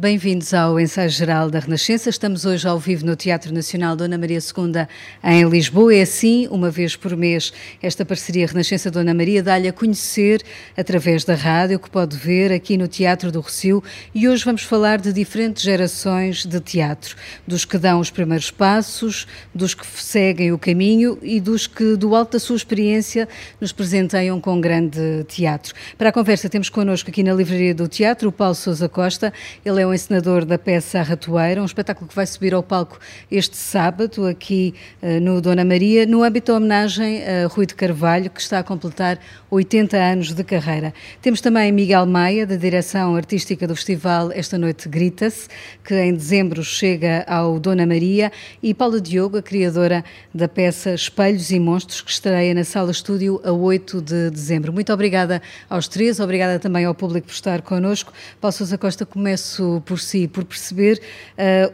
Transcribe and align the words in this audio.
Bem-vindos 0.00 0.54
ao 0.54 0.80
Ensaio 0.80 1.10
Geral 1.10 1.50
da 1.50 1.58
Renascença. 1.58 2.08
Estamos 2.08 2.46
hoje 2.46 2.66
ao 2.66 2.78
vivo 2.78 3.04
no 3.04 3.14
Teatro 3.14 3.52
Nacional 3.52 3.94
Dona 3.94 4.16
Maria 4.16 4.38
II 4.38 4.86
em 5.22 5.46
Lisboa. 5.46 5.94
É 5.94 6.00
assim, 6.00 6.48
uma 6.50 6.70
vez 6.70 6.96
por 6.96 7.14
mês, 7.14 7.52
esta 7.82 8.02
parceria 8.02 8.46
Renascença 8.46 8.90
Dona 8.90 9.12
Maria 9.12 9.42
dá-lhe 9.42 9.68
a 9.68 9.72
conhecer 9.74 10.42
através 10.74 11.22
da 11.24 11.34
rádio, 11.34 11.78
que 11.78 11.90
pode 11.90 12.16
ver 12.16 12.50
aqui 12.50 12.78
no 12.78 12.88
Teatro 12.88 13.30
do 13.30 13.42
Rocio. 13.42 13.84
E 14.14 14.26
hoje 14.26 14.42
vamos 14.42 14.62
falar 14.62 14.98
de 14.98 15.12
diferentes 15.12 15.62
gerações 15.62 16.46
de 16.46 16.60
teatro, 16.60 17.14
dos 17.46 17.66
que 17.66 17.76
dão 17.76 18.00
os 18.00 18.08
primeiros 18.08 18.50
passos, 18.50 19.26
dos 19.54 19.74
que 19.74 19.86
seguem 19.86 20.50
o 20.50 20.58
caminho 20.58 21.18
e 21.20 21.42
dos 21.42 21.66
que, 21.66 21.94
do 21.94 22.14
alto 22.14 22.32
da 22.32 22.38
sua 22.38 22.56
experiência, 22.56 23.28
nos 23.60 23.70
presenteiam 23.70 24.40
com 24.40 24.58
grande 24.62 25.24
teatro. 25.28 25.74
Para 25.98 26.08
a 26.08 26.12
conversa, 26.12 26.48
temos 26.48 26.70
connosco 26.70 27.10
aqui 27.10 27.22
na 27.22 27.34
Livraria 27.34 27.74
do 27.74 27.86
Teatro 27.86 28.30
o 28.30 28.32
Paulo 28.32 28.54
Sousa 28.54 28.88
Costa. 28.88 29.30
Ele 29.62 29.82
é 29.82 29.89
o 29.90 29.94
encenador 29.94 30.44
da 30.44 30.56
peça 30.56 31.02
Ratoeira, 31.02 31.60
um 31.60 31.64
espetáculo 31.64 32.08
que 32.08 32.14
vai 32.14 32.24
subir 32.24 32.54
ao 32.54 32.62
palco 32.62 32.98
este 33.30 33.56
sábado, 33.56 34.24
aqui 34.24 34.72
uh, 35.02 35.20
no 35.20 35.40
Dona 35.40 35.64
Maria, 35.64 36.06
no 36.06 36.22
âmbito 36.22 36.52
da 36.52 36.58
homenagem 36.58 37.22
a 37.24 37.48
Rui 37.48 37.66
de 37.66 37.74
Carvalho, 37.74 38.30
que 38.30 38.40
está 38.40 38.60
a 38.60 38.62
completar 38.62 39.18
80 39.50 39.96
anos 39.96 40.32
de 40.32 40.44
carreira. 40.44 40.94
Temos 41.20 41.40
também 41.40 41.72
Miguel 41.72 42.06
Maia, 42.06 42.46
da 42.46 42.54
direção 42.54 43.16
artística 43.16 43.66
do 43.66 43.74
festival 43.74 44.30
Esta 44.32 44.56
Noite 44.56 44.88
Grita-se, 44.88 45.48
que 45.84 45.94
em 45.94 46.14
dezembro 46.14 46.62
chega 46.62 47.24
ao 47.26 47.58
Dona 47.58 47.84
Maria, 47.84 48.30
e 48.62 48.72
Paula 48.72 49.00
Diogo, 49.00 49.38
a 49.38 49.42
criadora 49.42 50.04
da 50.32 50.46
peça 50.46 50.94
Espelhos 50.94 51.50
e 51.50 51.58
Monstros, 51.58 52.00
que 52.00 52.12
estreia 52.12 52.54
na 52.54 52.62
Sala 52.62 52.92
Estúdio 52.92 53.40
a 53.44 53.50
8 53.50 54.00
de 54.00 54.30
dezembro. 54.30 54.72
Muito 54.72 54.92
obrigada 54.92 55.42
aos 55.68 55.88
três, 55.88 56.20
obrigada 56.20 56.60
também 56.60 56.84
ao 56.84 56.94
público 56.94 57.26
por 57.26 57.34
estar 57.34 57.60
connosco. 57.62 58.12
Paulo 58.40 58.52
Sousa 58.52 58.78
Costa, 58.78 59.04
começo 59.04 59.79
por 59.80 59.98
si, 59.98 60.28
por 60.28 60.44
perceber 60.44 61.00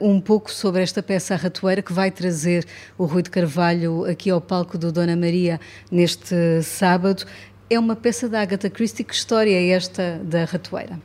uh, 0.00 0.06
um 0.06 0.20
pouco 0.20 0.50
sobre 0.50 0.82
esta 0.82 1.02
peça 1.02 1.34
A 1.34 1.36
Ratoeira 1.36 1.82
que 1.82 1.92
vai 1.92 2.10
trazer 2.10 2.64
o 2.96 3.04
Rui 3.04 3.22
de 3.22 3.30
Carvalho 3.30 4.04
aqui 4.04 4.30
ao 4.30 4.40
palco 4.40 4.78
do 4.78 4.92
Dona 4.92 5.16
Maria 5.16 5.60
neste 5.90 6.62
sábado. 6.62 7.24
É 7.68 7.78
uma 7.78 7.96
peça 7.96 8.28
da 8.28 8.40
Agatha 8.40 8.70
Christie. 8.70 9.04
Que 9.04 9.14
história 9.14 9.52
é 9.52 9.68
esta 9.70 10.20
da 10.24 10.44
Ratoeira? 10.44 11.00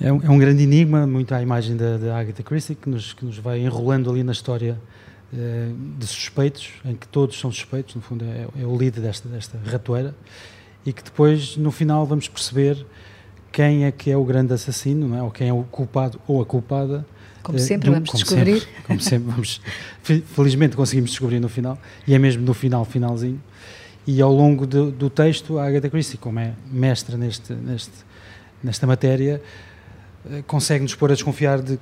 É 0.00 0.12
um, 0.12 0.22
é 0.22 0.30
um 0.30 0.38
grande 0.38 0.62
enigma, 0.62 1.06
muito 1.06 1.34
à 1.34 1.42
imagem 1.42 1.76
da, 1.76 1.98
da 1.98 2.18
Agatha 2.18 2.42
Christie, 2.42 2.74
que 2.74 2.88
nos, 2.88 3.12
que 3.12 3.24
nos 3.24 3.38
vai 3.38 3.60
enrolando 3.60 4.10
ali 4.10 4.22
na 4.22 4.32
história 4.32 4.80
uh, 5.32 5.96
de 5.98 6.06
suspeitos, 6.06 6.70
em 6.84 6.94
que 6.94 7.06
todos 7.06 7.38
são 7.38 7.52
suspeitos, 7.52 7.94
no 7.94 8.00
fundo 8.00 8.24
é, 8.24 8.46
é 8.62 8.66
o 8.66 8.76
líder 8.76 9.00
desta, 9.00 9.28
desta 9.28 9.58
ratoeira, 9.64 10.14
e 10.86 10.92
que 10.92 11.02
depois, 11.02 11.56
no 11.56 11.70
final, 11.70 12.06
vamos 12.06 12.28
perceber 12.28 12.86
quem 13.52 13.84
é 13.84 13.92
que 13.92 14.10
é 14.10 14.16
o 14.16 14.24
grande 14.24 14.52
assassino, 14.52 15.08
não 15.08 15.16
é? 15.16 15.22
ou 15.22 15.30
quem 15.30 15.48
é 15.48 15.52
o 15.52 15.62
culpado 15.64 16.20
ou 16.26 16.40
a 16.40 16.46
culpada. 16.46 17.06
Como 17.42 17.58
eh, 17.58 17.60
sempre, 17.60 17.90
do, 17.90 17.94
vamos 17.94 18.10
como 18.10 18.22
descobrir. 18.22 18.60
Sempre, 18.60 18.82
como 18.84 19.00
sempre, 19.00 19.30
vamos, 19.30 19.60
felizmente 20.34 20.76
conseguimos 20.76 21.10
descobrir 21.10 21.40
no 21.40 21.48
final, 21.48 21.78
e 22.06 22.14
é 22.14 22.18
mesmo 22.18 22.42
no 22.42 22.54
final, 22.54 22.84
finalzinho. 22.84 23.40
E 24.06 24.20
ao 24.20 24.32
longo 24.32 24.66
do, 24.66 24.90
do 24.90 25.10
texto, 25.10 25.58
a 25.58 25.66
Agatha 25.66 25.88
Christie, 25.88 26.18
como 26.18 26.38
é 26.38 26.52
mestra 26.70 27.16
neste, 27.16 27.52
neste, 27.52 27.92
nesta 28.62 28.86
matéria, 28.86 29.42
eh, 30.30 30.42
consegue-nos 30.46 30.94
pôr 30.94 31.10
a 31.10 31.14
desconfiar 31.14 31.60
de 31.60 31.78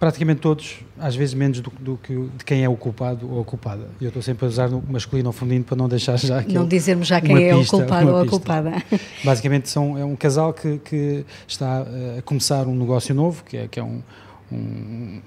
praticamente 0.00 0.40
todos, 0.40 0.78
às 0.98 1.14
vezes 1.14 1.34
menos 1.34 1.60
do, 1.60 1.70
do, 1.78 1.98
que 2.02 2.14
de 2.14 2.42
quem 2.42 2.64
é 2.64 2.68
o 2.68 2.74
culpado 2.74 3.30
ou 3.30 3.42
a 3.42 3.44
culpada. 3.44 3.86
Eu 4.00 4.08
estou 4.08 4.22
sempre 4.22 4.46
a 4.46 4.48
usar 4.48 4.72
o 4.72 4.82
masculino 4.88 5.28
ou 5.28 5.32
feminino 5.32 5.62
para 5.62 5.76
não 5.76 5.90
deixar 5.90 6.16
já 6.16 6.40
Não 6.40 6.66
dizermos 6.66 7.06
já 7.06 7.20
quem 7.20 7.36
é 7.44 7.54
pista, 7.54 7.76
o 7.76 7.80
culpado 7.80 8.08
ou 8.08 8.22
a 8.22 8.26
culpada. 8.26 8.82
Basicamente 9.22 9.68
são, 9.68 9.98
é 9.98 10.04
um 10.04 10.16
casal 10.16 10.54
que, 10.54 10.78
que 10.78 11.26
está 11.46 11.86
eh, 11.86 12.16
a 12.18 12.22
começar 12.22 12.66
um 12.66 12.74
negócio 12.74 13.14
novo, 13.14 13.44
que 13.44 13.58
é, 13.58 13.68
que 13.68 13.78
é 13.78 13.82
um, 13.84 14.02
um, 14.50 15.20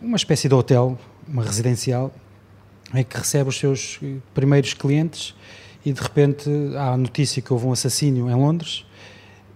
uma 0.00 0.16
espécie 0.16 0.48
de 0.48 0.54
hotel, 0.54 0.98
uma 1.28 1.44
residencial, 1.44 2.10
em 2.94 3.04
que 3.04 3.18
recebe 3.18 3.50
os 3.50 3.58
seus 3.58 4.00
primeiros 4.32 4.72
clientes 4.72 5.34
e 5.84 5.92
de 5.92 6.00
repente 6.00 6.48
há 6.78 6.94
a 6.94 6.96
notícia 6.96 7.42
que 7.42 7.52
houve 7.52 7.66
um 7.66 7.72
assassínio 7.72 8.30
em 8.30 8.34
Londres 8.34 8.86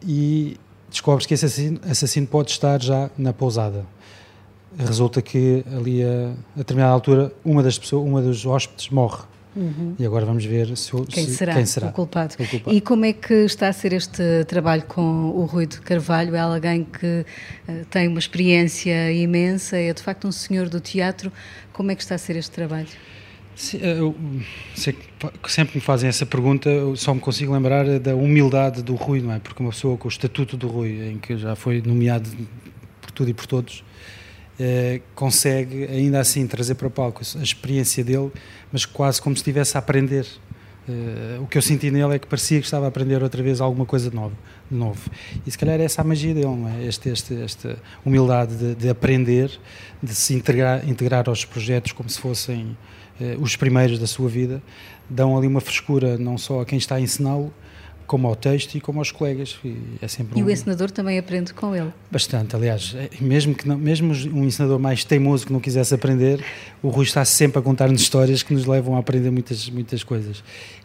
e 0.06 0.58
descobre-se 0.91 1.26
que 1.26 1.32
esse 1.32 1.46
assassino, 1.46 1.80
assassino 1.91 2.26
pode 2.26 2.50
estar 2.50 2.82
já 2.82 3.10
na 3.16 3.32
pousada 3.32 3.95
resulta 4.78 5.22
que 5.22 5.65
ali 5.77 6.03
a, 6.03 6.32
a 6.54 6.59
determinada 6.59 6.93
altura 6.93 7.32
uma 7.44 7.62
das 7.62 7.78
pessoas, 7.78 8.06
uma 8.06 8.21
dos 8.21 8.44
hóspedes 8.44 8.91
morre. 8.91 9.25
Uhum. 9.56 9.94
E 9.99 10.04
agora 10.04 10.27
vamos 10.27 10.44
ver 10.44 10.77
se, 10.77 10.93
quem, 11.09 11.25
se, 11.25 11.34
será 11.34 11.54
quem 11.54 11.65
será 11.65 11.88
o 11.88 11.93
culpado. 11.93 12.34
o 12.38 12.47
culpado. 12.47 12.76
E 12.76 12.81
como 12.81 13.06
é 13.06 13.12
que 13.15 13.32
está 13.32 13.69
a 13.69 13.72
ser 13.72 13.94
este 13.94 14.44
trabalho 14.47 14.82
com 14.82 15.31
o 15.31 15.47
Rui 15.47 15.66
de 15.66 15.81
Carvalho? 15.81 16.37
É 16.37 16.41
alguém 16.41 16.84
que 16.84 17.25
uh, 17.66 17.84
tem 17.88 18.06
uma 18.06 18.19
experiência 18.19 19.10
imensa, 19.12 19.78
é 19.78 19.94
de 19.94 20.03
facto 20.03 20.28
um 20.28 20.32
senhor 20.32 20.69
do 20.69 20.78
teatro. 20.78 21.32
Como 21.72 21.91
é 21.91 21.94
que 21.94 22.03
está 22.03 22.16
a 22.16 22.19
ser 22.19 22.37
este 22.37 22.50
trabalho? 22.50 22.88
Sim, 23.56 23.78
eu, 23.78 24.15
sempre 25.49 25.76
me 25.76 25.81
fazem 25.81 26.10
essa 26.10 26.26
pergunta, 26.26 26.69
eu 26.69 26.94
só 26.94 27.15
me 27.15 27.21
consigo 27.21 27.55
lembrar 27.55 27.99
da 27.99 28.15
humildade 28.15 28.82
do 28.82 28.94
Rui, 28.94 29.22
não 29.22 29.32
é? 29.32 29.38
Porque 29.38 29.62
uma 29.62 29.71
pessoa 29.71 29.97
com 29.97 30.06
o 30.06 30.10
estatuto 30.10 30.59
do 30.59 30.69
Rui, 30.69 31.09
em 31.10 31.16
que 31.16 31.38
já 31.38 31.56
foi 31.56 31.81
nomeado 31.81 32.28
por 33.00 33.10
tudo 33.12 33.31
e 33.31 33.34
por 33.34 33.47
todos, 33.47 33.82
eh, 34.59 35.03
consegue 35.15 35.84
ainda 35.84 36.19
assim 36.19 36.47
trazer 36.47 36.75
para 36.77 36.87
o 36.87 36.91
palco 36.91 37.22
a 37.39 37.43
experiência 37.43 38.03
dele, 38.03 38.33
mas 38.72 38.87
quase 38.87 39.21
como 39.21 39.37
se 39.37 39.41
estivesse 39.41 39.77
a 39.77 39.81
aprender. 39.81 40.27
Uh, 40.89 41.43
o 41.43 41.49
que 41.49 41.59
eu 41.59 41.62
senti 41.62 41.91
nele 41.91 42.15
é 42.15 42.19
que 42.19 42.28
parecia 42.28 42.61
que 42.61 42.65
estava 42.65 42.84
a 42.84 42.89
aprender 42.89 43.21
outra 43.21 43.43
vez 43.43 43.61
alguma 43.61 43.84
coisa 43.84 44.09
de 44.09 44.15
novo. 44.15 44.37
De 44.71 44.77
novo. 44.77 45.11
E 45.44 45.50
se 45.50 45.59
calhar 45.59 45.81
é 45.81 45.84
essa 45.84 46.00
a 46.00 46.05
magia 46.05 46.33
dele, 46.33 46.47
não 46.47 46.69
é? 46.69 46.84
Este, 46.84 47.09
este, 47.09 47.43
esta 47.43 47.77
humildade 48.05 48.55
de, 48.55 48.75
de, 48.77 48.89
aprender, 48.89 49.50
de 50.00 50.15
se 50.15 50.34
integrar, 50.34 50.88
integrar 50.88 51.28
aos 51.28 51.44
projetos 51.44 51.91
como 51.91 52.09
se 52.09 52.21
fossem 52.21 52.77
uh, 53.21 53.43
os 53.43 53.56
primeiros 53.56 53.99
da 53.99 54.06
sua 54.06 54.28
vida, 54.28 54.62
dão 55.11 55.37
ali 55.37 55.49
uma 55.49 55.61
frescura 55.61 56.17
não 56.17 56.38
só 56.38 56.61
a 56.61 56.65
quem 56.65 56.78
está 56.78 56.94
a 56.94 57.00
ensiná-lo, 57.00 57.53
como 58.06 58.27
ao 58.28 58.37
texto 58.37 58.75
e 58.75 58.81
como 58.81 58.99
aos 58.99 59.11
colegas. 59.11 59.59
E, 59.65 59.77
é 60.00 60.09
sempre 60.09 60.39
e 60.39 60.43
um... 60.43 60.47
o 60.47 60.50
ensinador 60.50 60.91
também 60.91 61.19
aprende 61.19 61.53
com 61.53 61.75
ele? 61.75 61.93
Bastante, 62.11 62.55
aliás, 62.55 62.94
é, 62.97 63.11
mesmo, 63.21 63.55
que 63.55 63.67
não, 63.67 63.77
mesmo 63.77 64.12
um 64.33 64.44
ensinador 64.44 64.78
mais 64.78 65.05
teimoso 65.05 65.47
que 65.47 65.53
não 65.53 65.61
quisesse 65.61 65.94
aprender, 65.94 66.44
o 66.83 66.89
Rui 66.89 67.05
está 67.05 67.25
sempre 67.25 67.59
a 67.59 67.62
contar-nos 67.62 68.00
histórias 68.00 68.43
que 68.43 68.55
nos 68.55 68.67
levam 68.67 68.97
a 68.97 69.00
aprender 69.00 69.31
muitas, 69.31 69.69
muitas 69.69 70.03
coisas. 70.03 70.43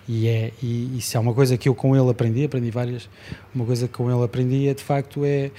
E, 0.07 0.27
é, 0.27 0.51
e, 0.61 0.97
e 0.97 1.01
se 1.01 1.15
há 1.15 1.19
uma 1.19 1.33
coisa 1.33 1.57
que 1.57 1.69
eu 1.69 1.75
com 1.75 1.95
ele 1.95 2.09
aprendi, 2.09 2.43
aprendi 2.43 2.71
várias, 2.71 3.07
uma 3.53 3.65
coisa 3.65 3.87
que 3.87 3.93
com 3.93 4.11
ele 4.11 4.23
aprendi 4.23 4.67
é 4.67 4.73
de 4.73 4.83
facto 4.83 5.23
é 5.23 5.51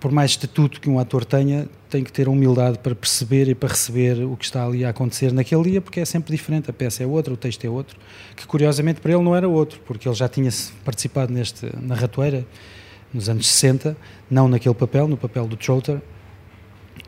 por 0.00 0.12
mais 0.12 0.32
estatuto 0.32 0.80
que 0.80 0.88
um 0.88 0.98
ator 0.98 1.24
tenha, 1.24 1.68
tem 1.96 2.04
que 2.04 2.12
ter 2.12 2.28
humildade 2.28 2.78
para 2.78 2.94
perceber 2.94 3.48
e 3.48 3.54
para 3.54 3.70
receber 3.70 4.22
o 4.22 4.36
que 4.36 4.44
está 4.44 4.66
ali 4.66 4.84
a 4.84 4.90
acontecer 4.90 5.32
naquele 5.32 5.62
dia, 5.62 5.80
porque 5.80 5.98
é 5.98 6.04
sempre 6.04 6.30
diferente. 6.30 6.68
A 6.68 6.72
peça 6.72 7.02
é 7.02 7.06
outra, 7.06 7.32
o 7.32 7.36
texto 7.38 7.64
é 7.64 7.70
outro, 7.70 7.96
que 8.36 8.46
curiosamente 8.46 9.00
para 9.00 9.12
ele 9.12 9.22
não 9.22 9.34
era 9.34 9.48
outro, 9.48 9.80
porque 9.86 10.06
ele 10.06 10.14
já 10.14 10.28
tinha 10.28 10.50
participado 10.84 11.32
neste, 11.32 11.66
na 11.80 11.94
ratoeira 11.94 12.46
nos 13.14 13.30
anos 13.30 13.46
60, 13.46 13.96
não 14.30 14.46
naquele 14.46 14.74
papel, 14.74 15.08
no 15.08 15.16
papel 15.16 15.46
do 15.46 15.56
Trotter, 15.56 16.02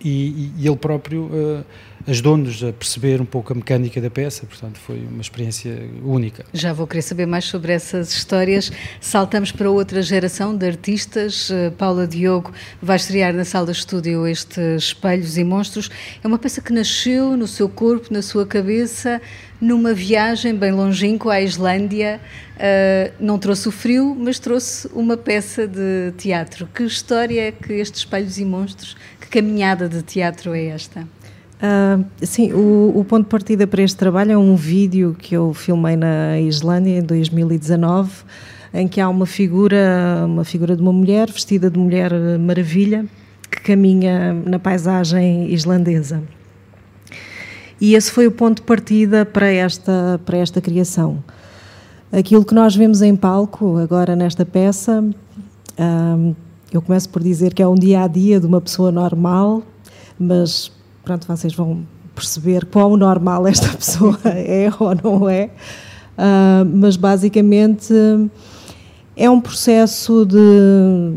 e, 0.02 0.50
e 0.58 0.66
ele 0.66 0.76
próprio 0.76 1.24
uh, 1.24 1.64
ajudou-nos 2.06 2.62
a 2.64 2.72
perceber 2.72 3.20
um 3.20 3.24
pouco 3.24 3.52
a 3.52 3.56
mecânica 3.56 4.00
da 4.00 4.08
peça, 4.08 4.46
portanto 4.46 4.78
foi 4.78 4.98
uma 4.98 5.20
experiência 5.20 5.78
única. 6.04 6.44
Já 6.52 6.72
vou 6.72 6.86
querer 6.86 7.02
saber 7.02 7.26
mais 7.26 7.44
sobre 7.44 7.72
essas 7.72 8.12
histórias. 8.12 8.70
Saltamos 9.00 9.52
para 9.52 9.70
outra 9.70 10.00
geração 10.02 10.56
de 10.56 10.66
artistas. 10.66 11.50
Uh, 11.50 11.70
Paula 11.76 12.06
Diogo 12.06 12.52
vai 12.80 12.96
estrear 12.96 13.34
na 13.34 13.44
sala 13.44 13.66
de 13.66 13.72
estúdio 13.72 14.26
este 14.26 14.60
Espelhos 14.76 15.36
e 15.36 15.44
Monstros. 15.44 15.90
É 16.22 16.26
uma 16.26 16.38
peça 16.38 16.60
que 16.60 16.72
nasceu 16.72 17.36
no 17.36 17.46
seu 17.46 17.68
corpo, 17.68 18.12
na 18.12 18.22
sua 18.22 18.46
cabeça, 18.46 19.20
numa 19.60 19.92
viagem 19.92 20.54
bem 20.54 20.72
longínqua 20.72 21.34
à 21.34 21.40
Islândia. 21.40 22.20
Uh, 22.56 23.12
não 23.20 23.38
trouxe 23.38 23.68
o 23.68 23.70
frio, 23.72 24.16
mas 24.18 24.38
trouxe 24.38 24.88
uma 24.92 25.16
peça 25.16 25.66
de 25.66 26.12
teatro. 26.16 26.68
Que 26.74 26.84
história 26.84 27.48
é 27.48 27.52
que 27.52 27.72
estes 27.74 28.00
Espelhos 28.00 28.38
e 28.38 28.44
Monstros 28.44 28.96
que 29.20 29.28
caminhada 29.28 29.88
de 29.88 30.02
teatro 30.02 30.54
é 30.54 30.66
esta? 30.66 31.02
Uh, 31.58 32.04
sim, 32.22 32.52
o, 32.52 32.92
o, 32.94 33.04
ponto 33.04 33.24
de 33.24 33.30
partida 33.30 33.66
para 33.66 33.82
este 33.82 33.96
trabalho 33.96 34.32
é 34.32 34.38
um 34.38 34.54
vídeo 34.54 35.16
que 35.18 35.36
eu 35.36 35.52
filmei 35.52 35.96
na 35.96 36.38
Islândia 36.38 36.98
em 36.98 37.02
2019, 37.02 38.10
em 38.72 38.86
que 38.86 39.00
há 39.00 39.08
uma 39.08 39.26
figura, 39.26 40.24
uma 40.24 40.44
figura 40.44 40.76
de 40.76 40.82
uma 40.82 40.92
mulher 40.92 41.28
vestida 41.30 41.68
de 41.68 41.78
mulher 41.78 42.12
maravilha 42.38 43.04
que 43.50 43.60
caminha 43.60 44.32
na 44.32 44.58
paisagem 44.58 45.52
islandesa. 45.52 46.22
E 47.80 47.94
esse 47.94 48.10
foi 48.10 48.26
o 48.26 48.32
ponto 48.32 48.56
de 48.56 48.62
partida 48.62 49.24
para 49.24 49.48
esta 49.48 50.20
para 50.24 50.38
esta 50.38 50.60
criação. 50.60 51.22
Aquilo 52.10 52.44
que 52.44 52.54
nós 52.54 52.74
vemos 52.74 53.02
em 53.02 53.14
palco 53.14 53.76
agora 53.76 54.16
nesta 54.16 54.44
peça 54.44 55.04
eu 56.72 56.82
começo 56.82 57.08
por 57.08 57.22
dizer 57.22 57.54
que 57.54 57.62
é 57.62 57.68
um 57.68 57.74
dia 57.74 58.02
a 58.02 58.06
dia 58.06 58.38
de 58.38 58.46
uma 58.46 58.60
pessoa 58.60 58.92
normal, 58.92 59.62
mas 60.18 60.70
pronto, 61.02 61.26
vocês 61.26 61.54
vão 61.54 61.86
perceber 62.14 62.66
quão 62.66 62.96
normal 62.96 63.46
esta 63.46 63.68
pessoa 63.76 64.18
é 64.24 64.70
ou 64.78 64.94
não 64.94 65.28
é. 65.28 65.50
Uh, 66.18 66.64
mas 66.74 66.96
basicamente 66.96 67.94
é 69.16 69.30
um 69.30 69.40
processo 69.40 70.26
de 70.26 71.14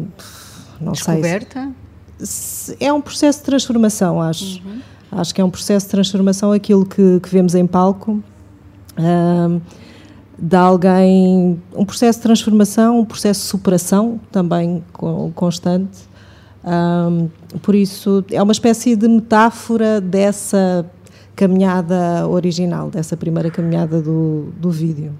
não 0.79 0.93
descoberta. 0.93 1.71
Sei, 2.19 2.77
é 2.79 2.93
um 2.93 3.01
processo 3.01 3.39
de 3.39 3.45
transformação, 3.45 4.21
acho. 4.21 4.61
Uhum. 4.63 4.79
Acho 5.11 5.35
que 5.35 5.41
é 5.41 5.43
um 5.43 5.49
processo 5.49 5.85
de 5.87 5.91
transformação 5.91 6.51
aquilo 6.51 6.85
que, 6.85 7.19
que 7.19 7.29
vemos 7.29 7.53
em 7.53 7.67
palco. 7.67 8.23
Um, 8.97 9.59
de 10.37 10.55
alguém, 10.55 11.61
um 11.75 11.85
processo 11.85 12.19
de 12.19 12.23
transformação, 12.23 12.99
um 12.99 13.05
processo 13.05 13.41
de 13.41 13.47
superação 13.47 14.19
também 14.31 14.83
constante. 15.35 15.99
Um, 16.63 17.29
por 17.61 17.75
isso, 17.75 18.23
é 18.31 18.41
uma 18.41 18.51
espécie 18.51 18.95
de 18.95 19.07
metáfora 19.07 19.99
dessa 20.01 20.85
caminhada 21.35 22.27
original, 22.27 22.89
dessa 22.89 23.15
primeira 23.17 23.49
caminhada 23.49 24.01
do, 24.01 24.51
do 24.57 24.69
vídeo. 24.69 25.13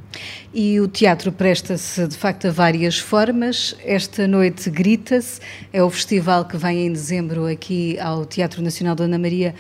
E 0.54 0.80
o 0.80 0.88
teatro 0.88 1.32
presta-se 1.32 2.08
de 2.08 2.18
facto 2.18 2.48
a 2.48 2.52
várias 2.52 2.98
formas. 3.00 3.76
Esta 3.84 4.28
noite 4.28 4.70
grita-se, 4.70 5.40
é 5.72 5.82
o 5.82 5.90
festival 5.90 6.46
que 6.46 6.58
vem 6.58 6.88
em 6.88 6.92
dezembro 6.92 7.46
aqui 7.46 7.98
ao 8.00 8.26
Teatro 8.26 8.62
Nacional 8.62 8.96
Dona 8.96 9.18
Maria 9.18 9.56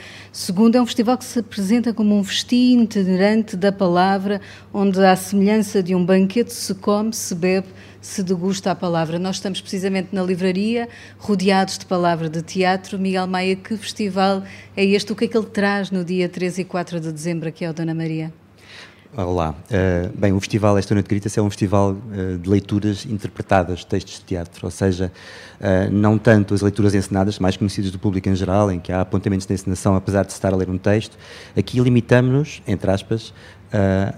II. 0.49 0.75
É 0.75 0.81
um 0.81 0.85
festival 0.85 1.17
que 1.17 1.25
se 1.25 1.39
apresenta 1.39 1.93
como 1.93 2.17
um 2.17 2.23
festim 2.23 2.83
itinerante 2.83 3.55
da 3.55 3.71
palavra, 3.71 4.41
onde, 4.73 4.99
à 5.03 5.15
semelhança 5.15 5.81
de 5.81 5.95
um 5.95 6.05
banquete, 6.05 6.53
se 6.53 6.75
come, 6.75 7.13
se 7.13 7.33
bebe 7.33 7.67
se 8.01 8.23
degusta 8.23 8.71
a 8.71 8.75
palavra. 8.75 9.19
Nós 9.19 9.35
estamos 9.35 9.61
precisamente 9.61 10.09
na 10.11 10.23
livraria, 10.23 10.89
rodeados 11.19 11.77
de 11.77 11.85
palavra 11.85 12.29
de 12.29 12.41
teatro. 12.41 12.97
Miguel 12.97 13.27
Maia, 13.27 13.55
que 13.55 13.77
festival 13.77 14.43
é 14.75 14.83
este? 14.83 15.11
O 15.11 15.15
que 15.15 15.25
é 15.25 15.27
que 15.27 15.37
ele 15.37 15.45
traz 15.45 15.91
no 15.91 16.03
dia 16.03 16.27
13 16.27 16.61
e 16.61 16.65
4 16.65 16.99
de 16.99 17.11
dezembro 17.11 17.47
aqui 17.47 17.63
ao 17.63 17.73
Dona 17.73 17.93
Maria? 17.93 18.33
Olá. 19.15 19.53
Uh, 19.69 20.17
bem, 20.17 20.31
o 20.31 20.39
festival 20.39 20.77
Esta 20.77 20.93
Noite 20.93 21.07
Gritas 21.09 21.37
é 21.37 21.41
um 21.41 21.49
festival 21.49 21.91
uh, 21.91 22.37
de 22.37 22.49
leituras 22.49 23.05
interpretadas, 23.05 23.83
textos 23.83 24.19
de 24.19 24.21
teatro, 24.21 24.65
ou 24.65 24.71
seja, 24.71 25.11
uh, 25.59 25.91
não 25.91 26.17
tanto 26.17 26.53
as 26.53 26.61
leituras 26.61 26.95
encenadas, 26.95 27.37
mais 27.37 27.57
conhecidas 27.57 27.91
do 27.91 27.99
público 27.99 28.29
em 28.29 28.35
geral, 28.35 28.71
em 28.71 28.79
que 28.79 28.89
há 28.89 29.01
apontamentos 29.01 29.45
de 29.45 29.53
encenação, 29.53 29.97
apesar 29.97 30.23
de 30.23 30.31
se 30.31 30.37
estar 30.37 30.53
a 30.53 30.55
ler 30.55 30.69
um 30.69 30.77
texto. 30.77 31.17
Aqui 31.57 31.81
limitamos-nos, 31.81 32.61
entre 32.65 32.89
aspas, 32.89 33.33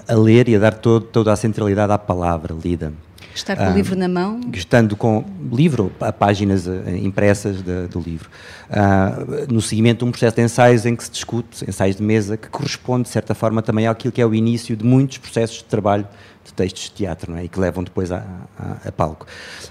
a 0.08 0.14
ler 0.14 0.48
e 0.48 0.56
a 0.56 0.60
dar 0.60 0.76
todo, 0.76 1.06
toda 1.08 1.34
a 1.34 1.36
centralidade 1.36 1.92
à 1.92 1.98
palavra 1.98 2.56
lida. 2.64 2.94
Estar 3.36 3.56
com 3.56 3.72
o 3.72 3.74
livro 3.74 3.96
na 3.96 4.08
mão? 4.08 4.40
Estando 4.54 4.96
com 4.96 5.26
livro, 5.52 5.92
páginas 6.20 6.68
eh, 6.68 6.98
impressas 6.98 7.62
de, 7.62 7.88
do 7.88 8.00
livro. 8.00 8.30
Uh, 8.70 9.52
no 9.52 9.62
seguimento 9.62 10.00
de 10.00 10.06
um 10.06 10.12
processo 10.12 10.36
de 10.36 10.42
ensaios 10.44 10.86
em 10.86 10.96
que 10.96 11.04
se 11.04 11.12
discute, 11.12 11.68
ensaios 11.68 11.96
de 11.96 12.04
mesa, 12.04 12.38
que 12.38 12.48
corresponde, 12.48 13.04
de 13.04 13.10
certa 13.10 13.34
forma, 13.34 13.62
também 13.62 13.88
àquilo 13.88 14.12
que 14.12 14.22
é 14.22 14.26
o 14.26 14.34
início 14.34 14.76
de 14.76 14.86
muitos 14.86 15.18
processos 15.18 15.58
de 15.58 15.66
trabalho 15.66 16.08
de 16.44 16.54
textos 16.54 16.84
de 16.84 16.92
teatro, 16.92 17.32
não 17.32 17.38
é? 17.38 17.46
e 17.46 17.48
que 17.48 17.60
levam 17.60 17.84
depois 17.84 18.12
a, 18.12 18.26
a, 18.58 18.90
a, 18.90 18.92
palco. 18.92 19.26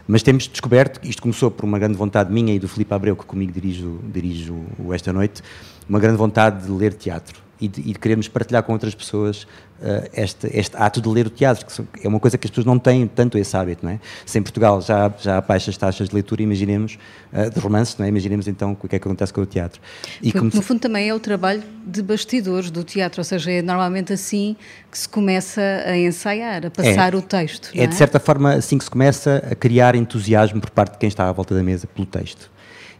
Mas 0.06 0.22
temos 0.22 0.48
descoberto, 0.48 1.00
isto 1.06 1.20
começou 1.22 1.50
por 1.50 1.64
uma 1.64 1.78
grande 1.78 1.96
vontade 1.96 2.32
minha 2.32 2.54
e 2.54 2.58
do 2.58 2.68
Filipe 2.68 2.92
Abreu, 2.94 3.16
que 3.16 3.24
comigo 3.24 3.52
dirijo, 3.52 4.00
dirijo 4.12 4.64
esta 4.92 5.12
noite, 5.12 5.42
uma 5.88 6.00
grande 6.00 6.16
vontade 6.16 6.64
de 6.64 6.70
ler 6.70 6.94
teatro 6.94 7.42
e 7.62 7.68
de, 7.68 7.80
e 7.80 7.92
de 7.92 7.98
querermos 7.98 8.26
partilhar 8.26 8.64
com 8.64 8.72
outras 8.72 8.92
pessoas 8.92 9.46
uh, 9.82 10.08
este, 10.12 10.48
este, 10.52 10.76
ato 10.76 11.00
de 11.00 11.08
ler 11.08 11.28
o 11.28 11.30
teatro, 11.30 11.64
que 11.64 12.04
é 12.04 12.08
uma 12.08 12.18
coisa 12.18 12.36
que 12.36 12.44
as 12.44 12.50
pessoas 12.50 12.66
não 12.66 12.76
têm 12.76 13.06
tanto 13.06 13.38
esse 13.38 13.56
hábito, 13.56 13.84
não 13.84 13.92
é? 13.92 14.00
Se 14.26 14.36
em 14.36 14.42
Portugal 14.42 14.82
já, 14.82 15.12
já 15.20 15.38
há 15.38 15.40
baixas 15.40 15.76
taxas 15.76 16.08
de 16.08 16.14
leitura, 16.14 16.42
imaginemos, 16.42 16.98
uh, 17.32 17.48
de 17.48 17.60
romance, 17.60 17.94
não 17.98 18.04
é? 18.04 18.08
Imaginemos 18.08 18.48
então 18.48 18.72
o 18.72 18.76
que 18.76 18.96
é 18.96 18.98
que 18.98 19.06
acontece 19.06 19.32
com 19.32 19.42
o 19.42 19.46
teatro. 19.46 19.80
E 20.20 20.32
como... 20.32 20.50
No 20.52 20.60
fundo 20.60 20.80
também 20.80 21.08
é 21.08 21.14
o 21.14 21.20
trabalho 21.20 21.62
de 21.86 22.02
bastidores 22.02 22.68
do 22.68 22.82
teatro, 22.82 23.20
ou 23.20 23.24
seja, 23.24 23.52
é 23.52 23.62
normalmente 23.62 24.12
assim 24.12 24.56
que 24.90 24.98
se 24.98 25.08
começa 25.08 25.62
a 25.86 25.96
ensaiar, 25.96 26.61
a 26.66 26.70
passar 26.70 27.14
é, 27.14 27.16
o 27.16 27.22
texto. 27.22 27.70
É, 27.74 27.84
é 27.84 27.86
de 27.86 27.94
certa 27.94 28.18
forma 28.18 28.54
assim 28.54 28.78
que 28.78 28.84
se 28.84 28.90
começa 28.90 29.42
a 29.50 29.54
criar 29.54 29.94
entusiasmo 29.94 30.60
por 30.60 30.70
parte 30.70 30.92
de 30.92 30.98
quem 30.98 31.08
está 31.08 31.28
à 31.28 31.32
volta 31.32 31.54
da 31.54 31.62
mesa 31.62 31.86
pelo 31.86 32.06
texto. 32.06 32.50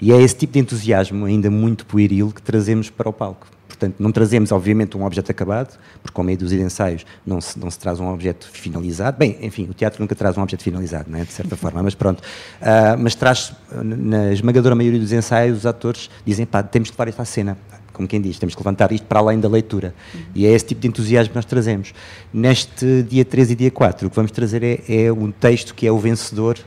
E 0.01 0.13
é 0.13 0.21
esse 0.21 0.35
tipo 0.35 0.55
de 0.55 0.59
entusiasmo, 0.59 1.25
ainda 1.27 1.49
muito 1.51 1.87
pueril, 1.87 2.33
que 2.33 2.43
trazemos 2.43 2.91
para 2.91 3.09
o 3.09 3.13
palco. 3.13 3.47
Portanto, 3.69 3.97
não 3.99 4.13
trazemos, 4.13 4.53
obviamente, 4.53 4.97
um 4.97 5.05
objeto 5.05 5.31
acabado, 5.31 5.79
porque 6.03 6.21
ao 6.21 6.25
meio 6.25 6.39
dos 6.39 6.53
ensaios 6.53 7.05
não 7.27 7.41
se, 7.41 7.59
não 7.59 7.71
se 7.71 7.79
traz 7.79 7.99
um 7.99 8.13
objeto 8.13 8.49
finalizado. 8.53 9.17
Bem, 9.17 9.37
enfim, 9.41 9.69
o 9.69 9.75
teatro 9.75 10.01
nunca 10.01 10.15
traz 10.15 10.37
um 10.37 10.43
objeto 10.43 10.63
finalizado, 10.63 11.11
não 11.11 11.19
é? 11.19 11.25
de 11.25 11.33
certa 11.33 11.57
forma, 11.57 11.83
mas 11.83 11.95
pronto. 11.95 12.21
Uh, 12.21 12.99
mas 12.99 13.15
traz, 13.15 13.53
na 13.73 14.33
esmagadora 14.33 14.75
maioria 14.75 15.01
dos 15.01 15.13
ensaios, 15.13 15.59
os 15.59 15.67
atores 15.67 16.11
dizem, 16.25 16.47
pá, 16.47 16.63
temos 16.63 16.91
que 16.91 16.95
levar 16.95 17.09
esta 17.09 17.25
cena 17.25 17.59
como 17.93 18.09
quem 18.09 18.21
diz, 18.21 18.39
temos 18.39 18.55
que 18.55 18.61
levantar 18.61 18.93
isto 18.93 19.07
para 19.07 19.21
além 19.21 19.39
da 19.39 19.49
leitura. 19.49 19.95
Uhum. 20.15 20.21
E 20.35 20.47
é 20.47 20.53
esse 20.53 20.67
tipo 20.67 20.81
de 20.81 20.89
entusiasmo 20.89 21.31
que 21.31 21.37
nós 21.37 21.45
trazemos. 21.45 21.93
Neste 22.33 23.03
dia 23.03 23.25
13 23.25 23.53
e 23.53 23.57
dia 23.57 23.71
4, 23.71 24.07
o 24.07 24.11
que 24.11 24.17
vamos 24.17 24.31
trazer 24.31 24.63
é, 24.63 24.81
é 24.89 25.13
um 25.13 25.31
texto 25.31 25.75
que 25.75 25.87
é 25.87 25.93
o 25.93 25.99
vencedor 25.99 26.59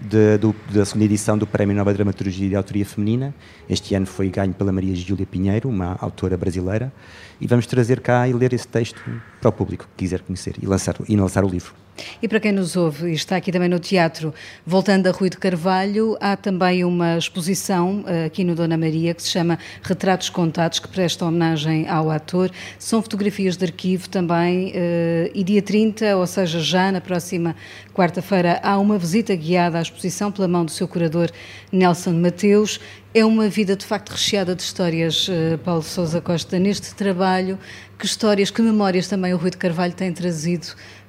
de, 0.00 0.38
do, 0.38 0.54
da 0.70 0.84
segunda 0.84 1.04
edição 1.04 1.38
do 1.38 1.46
Prémio 1.46 1.76
Nova 1.76 1.92
Dramaturgia 1.92 2.48
de 2.48 2.56
Autoria 2.56 2.84
Feminina. 2.84 3.34
Este 3.68 3.94
ano 3.94 4.06
foi 4.06 4.28
ganho 4.28 4.52
pela 4.52 4.72
Maria 4.72 4.94
Júlia 4.94 5.26
Pinheiro, 5.26 5.68
uma 5.68 5.96
autora 6.00 6.36
brasileira, 6.36 6.92
e 7.40 7.46
vamos 7.46 7.66
trazer 7.66 8.00
cá 8.00 8.26
e 8.28 8.32
ler 8.32 8.52
esse 8.52 8.66
texto 8.66 9.00
para 9.42 9.48
o 9.48 9.52
público 9.52 9.88
que 9.96 10.04
quiser 10.04 10.20
conhecer 10.20 10.54
e 10.62 10.66
lançar, 10.66 10.94
e 11.08 11.16
lançar 11.16 11.44
o 11.44 11.48
livro. 11.48 11.74
E 12.22 12.28
para 12.28 12.40
quem 12.40 12.52
nos 12.52 12.74
ouve 12.74 13.10
e 13.10 13.12
está 13.12 13.36
aqui 13.36 13.52
também 13.52 13.68
no 13.68 13.78
teatro, 13.78 14.32
voltando 14.64 15.08
a 15.08 15.10
Rui 15.10 15.28
de 15.28 15.36
Carvalho, 15.36 16.16
há 16.20 16.36
também 16.36 16.84
uma 16.84 17.18
exposição 17.18 18.04
eh, 18.06 18.24
aqui 18.24 18.44
no 18.44 18.54
Dona 18.54 18.78
Maria 18.78 19.12
que 19.12 19.22
se 19.22 19.28
chama 19.28 19.58
Retratos 19.82 20.30
Contados, 20.30 20.78
que 20.78 20.88
presta 20.88 21.26
homenagem 21.26 21.88
ao 21.88 22.10
ator. 22.10 22.50
São 22.78 23.02
fotografias 23.02 23.56
de 23.56 23.64
arquivo 23.66 24.08
também. 24.08 24.72
Eh, 24.74 25.30
e 25.34 25.44
dia 25.44 25.60
30, 25.60 26.16
ou 26.16 26.26
seja, 26.26 26.60
já 26.60 26.90
na 26.90 27.00
próxima 27.00 27.54
quarta-feira, 27.92 28.58
há 28.62 28.78
uma 28.78 28.96
visita 28.96 29.34
guiada 29.34 29.78
à 29.78 29.82
exposição 29.82 30.32
pela 30.32 30.48
mão 30.48 30.64
do 30.64 30.70
seu 30.70 30.88
curador 30.88 31.30
Nelson 31.70 32.12
Mateus. 32.12 32.80
É 33.14 33.24
uma 33.26 33.46
vida 33.48 33.76
de 33.76 33.84
facto 33.84 34.10
recheada 34.10 34.54
de 34.54 34.62
histórias, 34.62 35.28
eh, 35.30 35.58
Paulo 35.58 35.82
Sousa 35.82 36.20
Costa, 36.22 36.58
neste 36.58 36.94
trabalho. 36.94 37.58
Que 38.02 38.06
histórias, 38.06 38.50
que 38.50 38.60
memórias 38.60 39.06
também 39.06 39.32
o 39.32 39.36
Rui 39.36 39.48
de 39.48 39.56
Carvalho 39.56 39.92
tem 39.92 40.12
trazido 40.12 40.66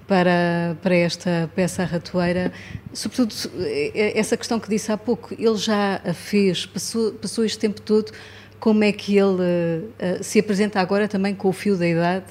para, 0.08 0.78
para 0.80 0.94
esta 0.94 1.50
peça 1.56 1.84
ratoeira, 1.84 2.54
sobretudo 2.94 3.34
eh, 3.62 4.14
essa 4.16 4.38
questão 4.38 4.60
que 4.60 4.70
disse 4.70 4.92
há 4.92 4.98
pouco, 4.98 5.34
ele 5.34 5.58
já 5.58 6.00
a 6.06 6.14
fez, 6.14 6.68
passou, 6.68 7.12
passou 7.14 7.44
este 7.44 7.58
tempo 7.58 7.82
todo, 7.82 8.12
como 8.60 8.84
é 8.84 8.92
que 8.92 9.18
ele 9.18 9.42
uh, 9.42 10.24
se 10.24 10.38
apresenta 10.38 10.80
agora 10.80 11.08
também 11.08 11.34
com 11.34 11.48
o 11.48 11.52
fio 11.52 11.76
da 11.76 11.88
idade 11.88 12.28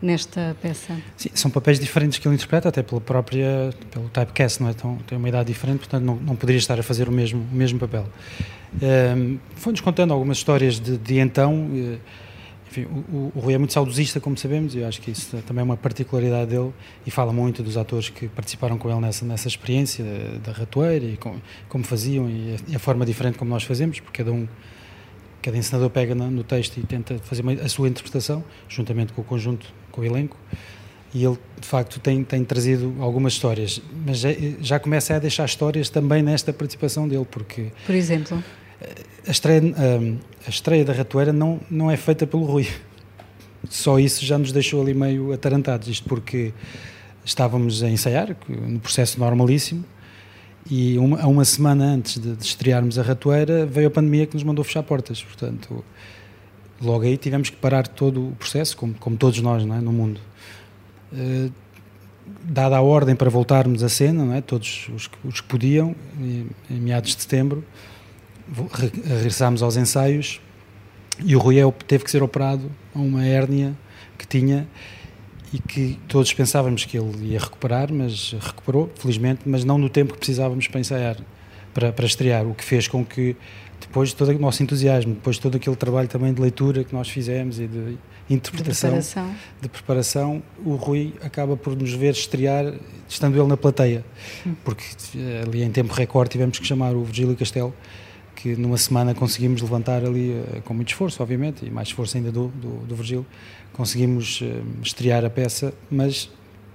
nesta 0.00 0.56
peça? 0.62 0.96
Sim, 1.16 1.30
são 1.34 1.50
papéis 1.50 1.80
diferentes 1.80 2.20
que 2.20 2.28
ele 2.28 2.36
interpreta, 2.36 2.68
até 2.68 2.84
pela 2.84 3.00
própria, 3.00 3.74
pelo 3.90 4.08
typecast, 4.10 4.62
não 4.62 4.68
é? 4.68 4.70
Então, 4.70 4.96
tem 5.08 5.18
uma 5.18 5.28
idade 5.28 5.48
diferente, 5.48 5.78
portanto 5.78 6.04
não, 6.04 6.14
não 6.14 6.36
poderia 6.36 6.60
estar 6.60 6.78
a 6.78 6.84
fazer 6.84 7.08
o 7.08 7.12
mesmo, 7.12 7.44
o 7.52 7.56
mesmo 7.56 7.80
papel. 7.80 8.06
Um, 8.80 8.86
ehm, 8.86 9.38
Foi-nos 9.56 9.80
contando 9.80 10.12
algumas 10.12 10.36
histórias 10.36 10.78
de, 10.78 10.96
de 10.98 11.18
então, 11.18 11.64
uh, 11.64 11.98
enfim, 12.74 12.86
o, 13.12 13.32
o, 13.34 13.40
Rui 13.40 13.54
é 13.54 13.58
muito 13.58 13.72
saudosista, 13.72 14.18
como 14.20 14.36
sabemos, 14.36 14.74
e 14.74 14.78
eu 14.78 14.88
acho 14.88 15.00
que 15.00 15.10
isso 15.10 15.36
também 15.46 15.60
é 15.60 15.64
uma 15.64 15.76
particularidade 15.76 16.50
dele, 16.50 16.72
e 17.06 17.10
fala 17.10 17.32
muito 17.32 17.62
dos 17.62 17.76
atores 17.76 18.08
que 18.08 18.26
participaram 18.28 18.76
com 18.76 18.90
ele 18.90 19.00
nessa, 19.00 19.24
nessa 19.24 19.46
experiência 19.46 20.04
da, 20.44 20.52
ratoeira, 20.52 21.04
e 21.04 21.16
com, 21.16 21.36
como 21.68 21.84
faziam, 21.84 22.28
e 22.28 22.56
a, 22.56 22.72
e 22.72 22.76
a, 22.76 22.78
forma 22.78 23.06
diferente 23.06 23.38
como 23.38 23.50
nós 23.50 23.62
fazemos, 23.62 24.00
porque 24.00 24.22
cada 24.22 24.32
um, 24.32 24.48
cada 25.40 25.56
encenador 25.56 25.90
pega 25.90 26.14
no 26.14 26.42
texto 26.42 26.78
e 26.78 26.82
tenta 26.82 27.16
fazer 27.18 27.42
uma, 27.42 27.52
a 27.52 27.68
sua 27.68 27.88
interpretação, 27.88 28.42
juntamente 28.68 29.12
com 29.12 29.22
o 29.22 29.24
conjunto, 29.24 29.72
com 29.92 30.00
o 30.00 30.04
elenco, 30.04 30.36
e 31.14 31.24
ele, 31.24 31.38
de 31.60 31.66
facto, 31.66 32.00
tem, 32.00 32.24
tem 32.24 32.42
trazido 32.42 32.92
algumas 32.98 33.34
histórias, 33.34 33.80
mas 34.04 34.18
já, 34.18 34.30
já 34.60 34.80
começa 34.80 35.14
a 35.14 35.18
deixar 35.20 35.44
histórias 35.44 35.88
também 35.88 36.24
nesta 36.24 36.52
participação 36.52 37.06
dele, 37.06 37.26
porque... 37.30 37.68
Por 37.86 37.94
exemplo? 37.94 38.42
A 39.26 39.30
estreia, 39.30 39.62
a, 40.46 40.50
estreia 40.50 40.84
da 40.84 40.92
Ratoeira 40.92 41.32
não, 41.32 41.60
não 41.70 41.90
é 41.90 41.96
feita 41.96 42.26
pelo 42.26 42.44
Rui. 42.44 42.68
Só 43.68 43.98
isso 43.98 44.24
já 44.24 44.36
nos 44.38 44.52
deixou 44.52 44.82
ali 44.82 44.92
meio 44.94 45.32
atarantados, 45.32 45.88
isto 45.88 46.08
porque 46.08 46.52
estávamos 47.24 47.82
a 47.82 47.88
ensaiar, 47.88 48.36
no 48.48 48.78
processo 48.78 49.18
normalíssimo, 49.18 49.84
e 50.70 50.98
uma, 50.98 51.26
uma 51.26 51.44
semana 51.44 51.84
antes 51.84 52.18
de, 52.18 52.36
de, 52.36 52.44
estrearmos 52.44 52.98
a 52.98 53.02
Ratoeira 53.02 53.66
veio 53.66 53.88
a 53.88 53.90
pandemia 53.90 54.26
que 54.26 54.34
nos 54.34 54.42
mandou 54.42 54.64
fechar 54.64 54.82
portas, 54.82 55.22
portanto, 55.22 55.84
logo 56.80 57.04
aí 57.04 57.16
tivemos 57.16 57.50
que 57.50 57.56
parar 57.56 57.86
todo 57.86 58.28
o 58.28 58.32
processo, 58.32 58.76
como, 58.76 58.94
como 58.94 59.16
todos 59.16 59.40
nós 59.40 59.62
é, 59.62 59.66
no 59.66 59.92
mundo. 59.92 60.20
Uh, 61.12 61.50
dada 62.42 62.76
a 62.76 62.82
ordem 62.82 63.14
para 63.14 63.28
voltarmos 63.28 63.82
à 63.82 63.88
cena, 63.88 64.36
é? 64.36 64.40
todos 64.40 64.88
os, 64.94 65.10
os 65.24 65.40
que 65.40 65.48
podiam, 65.48 65.94
em 66.18 66.80
meados 66.80 67.14
de 67.14 67.22
setembro, 67.22 67.64
regressámos 69.04 69.62
aos 69.62 69.76
ensaios 69.76 70.40
e 71.24 71.36
o 71.36 71.38
Rui 71.38 71.56
teve 71.86 72.04
que 72.04 72.10
ser 72.10 72.22
operado 72.22 72.70
a 72.94 72.98
uma 72.98 73.24
hérnia 73.24 73.74
que 74.18 74.26
tinha 74.26 74.66
e 75.52 75.58
que 75.58 75.98
todos 76.08 76.32
pensávamos 76.32 76.84
que 76.84 76.98
ele 76.98 77.32
ia 77.32 77.38
recuperar, 77.38 77.92
mas 77.92 78.34
recuperou, 78.40 78.90
felizmente, 78.96 79.42
mas 79.46 79.62
não 79.62 79.78
no 79.78 79.88
tempo 79.88 80.12
que 80.12 80.18
precisávamos 80.18 80.66
para 80.66 80.80
ensaiar, 80.80 81.16
para, 81.72 81.92
para 81.92 82.06
estrear, 82.06 82.44
o 82.44 82.54
que 82.54 82.64
fez 82.64 82.88
com 82.88 83.04
que 83.04 83.36
depois 83.80 84.08
de 84.08 84.16
todo 84.16 84.30
o 84.30 84.38
nosso 84.38 84.62
entusiasmo, 84.62 85.14
depois 85.14 85.36
de 85.36 85.42
todo 85.42 85.56
aquele 85.56 85.76
trabalho 85.76 86.08
também 86.08 86.32
de 86.32 86.40
leitura 86.40 86.82
que 86.82 86.92
nós 86.92 87.08
fizemos 87.08 87.60
e 87.60 87.68
de 87.68 87.96
interpretação, 88.28 88.90
de 88.90 88.96
preparação, 88.96 89.34
de 89.60 89.68
preparação 89.68 90.42
o 90.64 90.74
Rui 90.74 91.14
acaba 91.22 91.56
por 91.56 91.76
nos 91.76 91.92
ver 91.92 92.12
estrear, 92.12 92.74
estando 93.08 93.38
ele 93.38 93.46
na 93.46 93.56
plateia, 93.56 94.04
hum. 94.44 94.54
porque 94.64 94.84
eh, 95.16 95.44
ali 95.46 95.62
em 95.62 95.70
tempo 95.70 95.92
recorde 95.92 96.30
tivemos 96.30 96.58
que 96.58 96.66
chamar 96.66 96.94
o 96.94 97.04
Virgílio 97.04 97.36
Castelo, 97.36 97.74
que 98.44 98.54
numa 98.56 98.76
semana 98.76 99.14
conseguimos 99.14 99.62
levantar 99.62 100.04
ali, 100.04 100.32
uh, 100.32 100.60
com 100.66 100.74
muito 100.74 100.88
esforço, 100.88 101.22
obviamente, 101.22 101.64
e 101.64 101.70
mais 101.70 101.88
esforço 101.88 102.14
ainda 102.18 102.30
do, 102.30 102.48
do, 102.48 102.86
do 102.86 102.94
Virgílio, 102.94 103.24
conseguimos 103.72 104.42
uh, 104.42 104.62
estrear 104.82 105.24
a 105.24 105.30
peça, 105.30 105.72
mas 105.90 106.30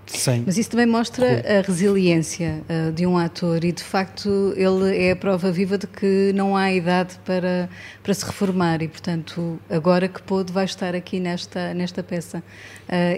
sem. 0.08 0.42
Mas 0.44 0.58
isso 0.58 0.72
também 0.72 0.88
mostra 0.88 1.44
a 1.60 1.62
resiliência 1.62 2.64
uh, 2.68 2.92
de 2.92 3.06
um 3.06 3.20
ator 3.20 3.64
e, 3.64 3.72
de 3.72 3.84
facto, 3.84 4.52
ele 4.58 4.98
é 4.98 5.12
a 5.12 5.16
prova 5.16 5.52
viva 5.52 5.78
de 5.78 5.86
que 5.86 6.32
não 6.34 6.58
há 6.58 6.74
idade 6.74 7.20
para, 7.24 7.70
para 8.02 8.14
se 8.16 8.26
reformar 8.26 8.82
e, 8.82 8.88
portanto, 8.88 9.60
agora 9.70 10.08
que 10.08 10.24
pôde, 10.24 10.52
vai 10.52 10.66
estar 10.66 10.96
aqui 10.96 11.20
nesta, 11.20 11.72
nesta 11.76 12.02
peça. 12.02 12.42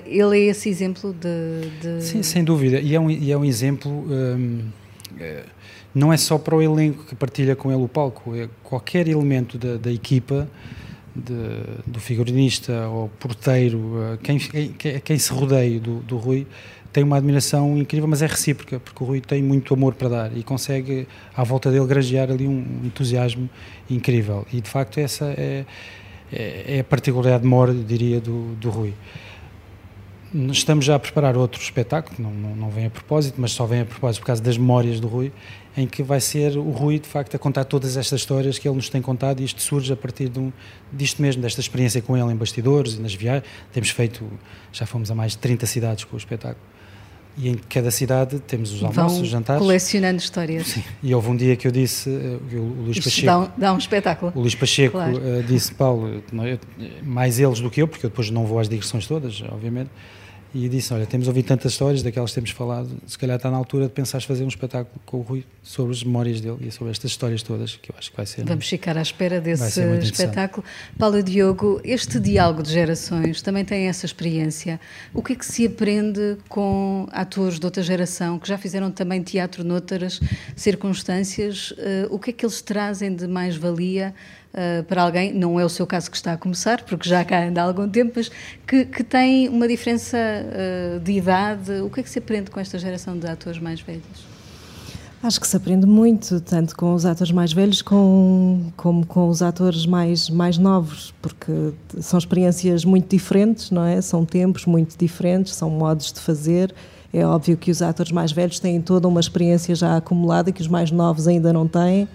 Ele 0.06 0.38
é 0.38 0.52
esse 0.52 0.68
exemplo 0.68 1.14
de, 1.14 1.70
de, 1.80 2.04
Sim, 2.04 2.22
sem 2.22 2.44
dúvida. 2.44 2.82
E 2.82 2.94
é 2.94 3.00
um, 3.00 3.10
e 3.10 3.32
é 3.32 3.38
um 3.38 3.46
exemplo. 3.46 4.06
É, 5.18 5.46
não 5.94 6.12
é 6.12 6.18
só 6.18 6.38
para 6.38 6.56
o 6.56 6.62
elenco 6.62 7.06
que 7.06 7.16
partilha 7.16 7.56
com 7.56 7.72
ele 7.72 7.84
o 7.84 7.88
palco, 7.88 8.36
é 8.36 8.50
qualquer 8.64 9.08
elemento 9.08 9.58
da, 9.58 9.78
da 9.78 9.92
equipa. 9.92 10.48
De, 11.14 11.34
do 11.86 12.00
figurinista 12.00 12.88
ou 12.88 13.10
porteiro, 13.20 14.18
quem, 14.24 14.38
quem, 14.38 14.98
quem 15.02 15.18
se 15.20 15.30
rodeia 15.34 15.78
do, 15.78 16.00
do 16.00 16.16
Rui, 16.16 16.48
tem 16.92 17.04
uma 17.04 17.18
admiração 17.18 17.78
incrível, 17.78 18.08
mas 18.08 18.22
é 18.22 18.28
recíproca, 18.28 18.80
porque 18.80 19.04
o 19.04 19.08
Rui 19.08 19.22
tem 19.22 19.42
muito 19.42 19.74
amor 19.74 19.94
para 19.94 20.10
dar 20.10 20.38
e 20.38 20.44
consegue, 20.44 21.08
à 21.36 21.44
volta 21.44 21.72
dele, 21.72 21.86
granjear 21.86 22.30
ali 22.30 22.48
um 22.48 22.82
entusiasmo 22.84 23.50
incrível. 23.90 24.46
E 24.52 24.60
de 24.60 24.70
facto, 24.70 25.00
essa 25.00 25.26
é, 25.38 25.66
é, 26.32 26.78
é 26.78 26.80
a 26.80 26.84
particularidade 26.84 27.46
maior, 27.46 27.74
diria, 27.74 28.20
do, 28.20 28.56
do 28.56 28.70
Rui. 28.70 28.94
Estamos 30.34 30.86
já 30.86 30.96
a 30.96 31.00
preparar 31.00 31.36
outro 31.36 31.62
espetáculo, 31.62 32.16
não, 32.18 32.32
não, 32.32 32.56
não 32.56 32.70
vem 32.70 32.86
a 32.86 32.90
propósito, 32.90 33.36
mas 33.38 33.52
só 33.52 33.66
vem 33.66 33.82
a 33.82 33.86
propósito 33.86 34.22
por 34.22 34.28
causa 34.28 34.42
das 34.42 34.58
memórias 34.58 35.00
do 35.00 35.08
Rui, 35.08 35.32
em 35.76 35.86
que 35.86 36.02
vai 36.02 36.22
ser 36.22 36.58
o 36.58 36.72
Rui, 36.72 37.00
de 37.00 37.08
facto, 37.08 37.36
a 37.36 37.40
contar 37.40 37.66
todas 37.66 37.98
estas 37.98 38.22
histórias 38.22 38.58
que 38.58 38.68
ele 38.68 38.76
nos 38.76 38.90
tem 38.90 39.02
contado 39.02 39.42
e 39.42 39.44
isto 39.44 39.62
surge 39.62 39.92
a 39.92 39.96
partir 39.96 40.30
de 40.30 40.40
um, 40.40 40.52
disto 40.92 41.22
mesmo, 41.22 41.42
desta 41.42 41.60
experiência 41.60 42.02
com 42.02 42.18
ele 42.18 42.32
em 42.32 42.36
bastidores 42.36 42.94
e 42.94 43.02
nas 43.02 43.14
viagens. 43.14 43.46
Temos 43.74 43.90
feito, 43.90 44.26
já 44.72 44.86
fomos 44.86 45.12
a 45.12 45.16
mais 45.16 45.34
de 45.34 45.40
30 45.40 45.66
cidades 45.66 46.04
com 46.06 46.16
o 46.16 46.18
espetáculo 46.18 46.72
e 47.38 47.50
em 47.50 47.56
cada 47.56 47.90
cidade 47.92 48.40
temos 48.40 48.72
os 48.72 48.84
almoços, 48.84 49.14
Vão 49.14 49.22
os 49.22 49.30
jantares. 49.30 49.62
colecionando 49.62 50.22
histórias. 50.22 50.68
Sim. 50.68 50.84
E 51.02 51.16
houve 51.16 51.30
um 51.30 51.36
dia 51.36 51.56
que 51.56 51.68
eu 51.68 51.72
disse, 51.72 52.10
eh, 52.10 52.58
o 52.58 52.84
Luís 52.84 52.98
Isto 52.98 53.10
Pacheco... 53.10 53.26
Dá 53.26 53.40
um, 53.40 53.50
dá 53.58 53.74
um 53.74 53.78
espetáculo. 53.78 54.32
O 54.36 54.42
Luís 54.42 54.56
Pacheco 54.56 54.94
claro. 54.94 55.18
uh, 55.18 55.44
disse, 55.44 55.74
Paulo, 55.74 56.22
mais 57.04 57.40
eles 57.40 57.60
do 57.60 57.70
que 57.70 57.82
eu, 57.82 57.88
porque 57.88 58.06
eu 58.06 58.10
depois 58.10 58.30
não 58.30 58.46
vou 58.46 58.60
às 58.60 58.68
digressões 58.68 59.08
todas, 59.08 59.42
obviamente, 59.50 59.90
e 60.54 60.68
disse: 60.68 60.94
Olha, 60.94 61.06
temos 61.06 61.28
ouvido 61.28 61.46
tantas 61.46 61.72
histórias 61.74 62.04
daquelas 62.04 62.32
que 62.32 62.36
temos 62.36 62.52
falado, 62.52 62.90
se 63.08 63.18
calhar 63.18 63.38
está 63.38 63.50
na 63.50 63.58
altura 63.58 63.86
de 63.86 63.94
pensares 63.94 64.26
fazer 64.26 64.44
um 64.44 64.48
espetáculo 64.48 65.00
com 65.06 65.18
o 65.18 65.22
Rui 65.22 65.46
sobre 65.64 65.94
as 65.94 66.04
memórias 66.04 66.42
dele 66.42 66.58
e 66.62 66.72
sobre 66.72 66.92
estas 66.92 67.12
histórias 67.12 67.42
todas, 67.42 67.76
que 67.76 67.92
eu 67.92 67.96
acho 67.98 68.12
que 68.12 68.18
vai 68.18 68.26
ser. 68.26 68.44
Vamos 68.46 68.68
ficar 68.68 68.98
à 68.98 69.02
espera 69.02 69.40
desse 69.40 69.82
espetáculo. 70.04 70.66
Paulo 70.98 71.22
Diogo, 71.24 71.80
este 71.84 72.20
diálogo 72.20 72.64
de 72.64 72.72
gerações 72.72 73.42
também 73.42 73.64
tem 73.64 73.88
essa 73.88 74.06
experiência. 74.06 74.80
O 75.14 75.24
que 75.24 75.34
é 75.34 75.36
que 75.36 75.46
se 75.46 75.66
aprende 75.66 76.38
com 76.50 77.08
atores 77.12 77.60
de 77.60 77.66
outra 77.66 77.82
geração 77.82 78.38
que 78.38 78.48
já 78.48 78.58
fizeram 78.58 78.92
também 78.92 79.22
teatro 79.22 79.64
noutras 79.64 80.20
circunstâncias? 80.56 81.72
Uh, 81.72 82.08
o 82.10 82.20
que 82.20 82.32
é 82.32 82.34
que 82.34 82.46
eles 82.46 82.62
trazem 82.62 83.16
de 83.16 83.28
mais-valia? 83.28 84.14
Uh, 84.54 84.84
para 84.84 85.04
alguém, 85.04 85.34
não 85.34 85.60
é 85.60 85.66
o 85.66 85.70
seu 85.70 85.86
caso 85.88 86.10
que 86.10 86.18
está 86.18 86.34
a 86.34 86.38
começar, 86.38 86.84
porque 86.84 87.08
já 87.08 87.24
cá 87.24 87.46
anda 87.46 87.62
há 87.62 87.66
algum 87.66 87.88
tempo, 87.90 88.14
mas 88.16 88.32
que, 88.68 88.86
que 88.86 89.04
tem 89.04 89.50
uma 89.50 89.68
diferença 89.68 90.18
uh, 90.18 91.00
de 91.00 91.14
idade. 91.14 91.72
O 91.82 91.90
que 91.90 92.00
é 92.00 92.04
que 92.04 92.10
se 92.10 92.20
aprende 92.20 92.52
com 92.52 92.60
esta 92.60 92.78
geração 92.78 93.18
de 93.18 93.28
atores 93.28 93.60
mais 93.60 93.82
velhos? 93.82 94.32
Acho 95.24 95.40
que 95.40 95.48
se 95.48 95.56
aprende 95.56 95.86
muito, 95.86 96.42
tanto 96.42 96.76
com 96.76 96.96
os 96.96 97.06
atores 97.06 97.32
mais 97.32 97.54
velhos 97.54 97.84
com, 97.84 98.72
como 98.76 99.06
com 99.06 99.30
os 99.30 99.44
atores 99.44 99.86
mais, 99.86 100.32
mais 100.32 100.58
novos, 100.58 101.14
porque 101.22 101.74
são 102.00 102.18
experiências 102.18 102.84
muito 102.84 103.08
diferentes, 103.08 103.70
não 103.70 103.86
é? 103.86 104.02
São 104.02 104.26
tempos 104.26 104.66
muito 104.66 104.98
diferentes, 104.98 105.54
são 105.54 105.70
modos 105.70 106.12
de 106.12 106.20
fazer. 106.20 106.74
É 107.14 107.24
óbvio 107.24 107.56
que 107.56 107.70
os 107.70 107.84
atores 107.84 108.12
mais 108.12 108.32
velhos 108.32 108.60
têm 108.60 108.82
toda 108.82 109.08
uma 109.08 109.20
experiência 109.20 109.76
já 109.76 109.98
acumulada 109.98 110.52
que 110.52 110.62
os 110.62 110.68
mais 110.68 110.90
novos 110.90 111.28
ainda 111.28 111.54
não 111.54 111.68
têm 111.68 112.08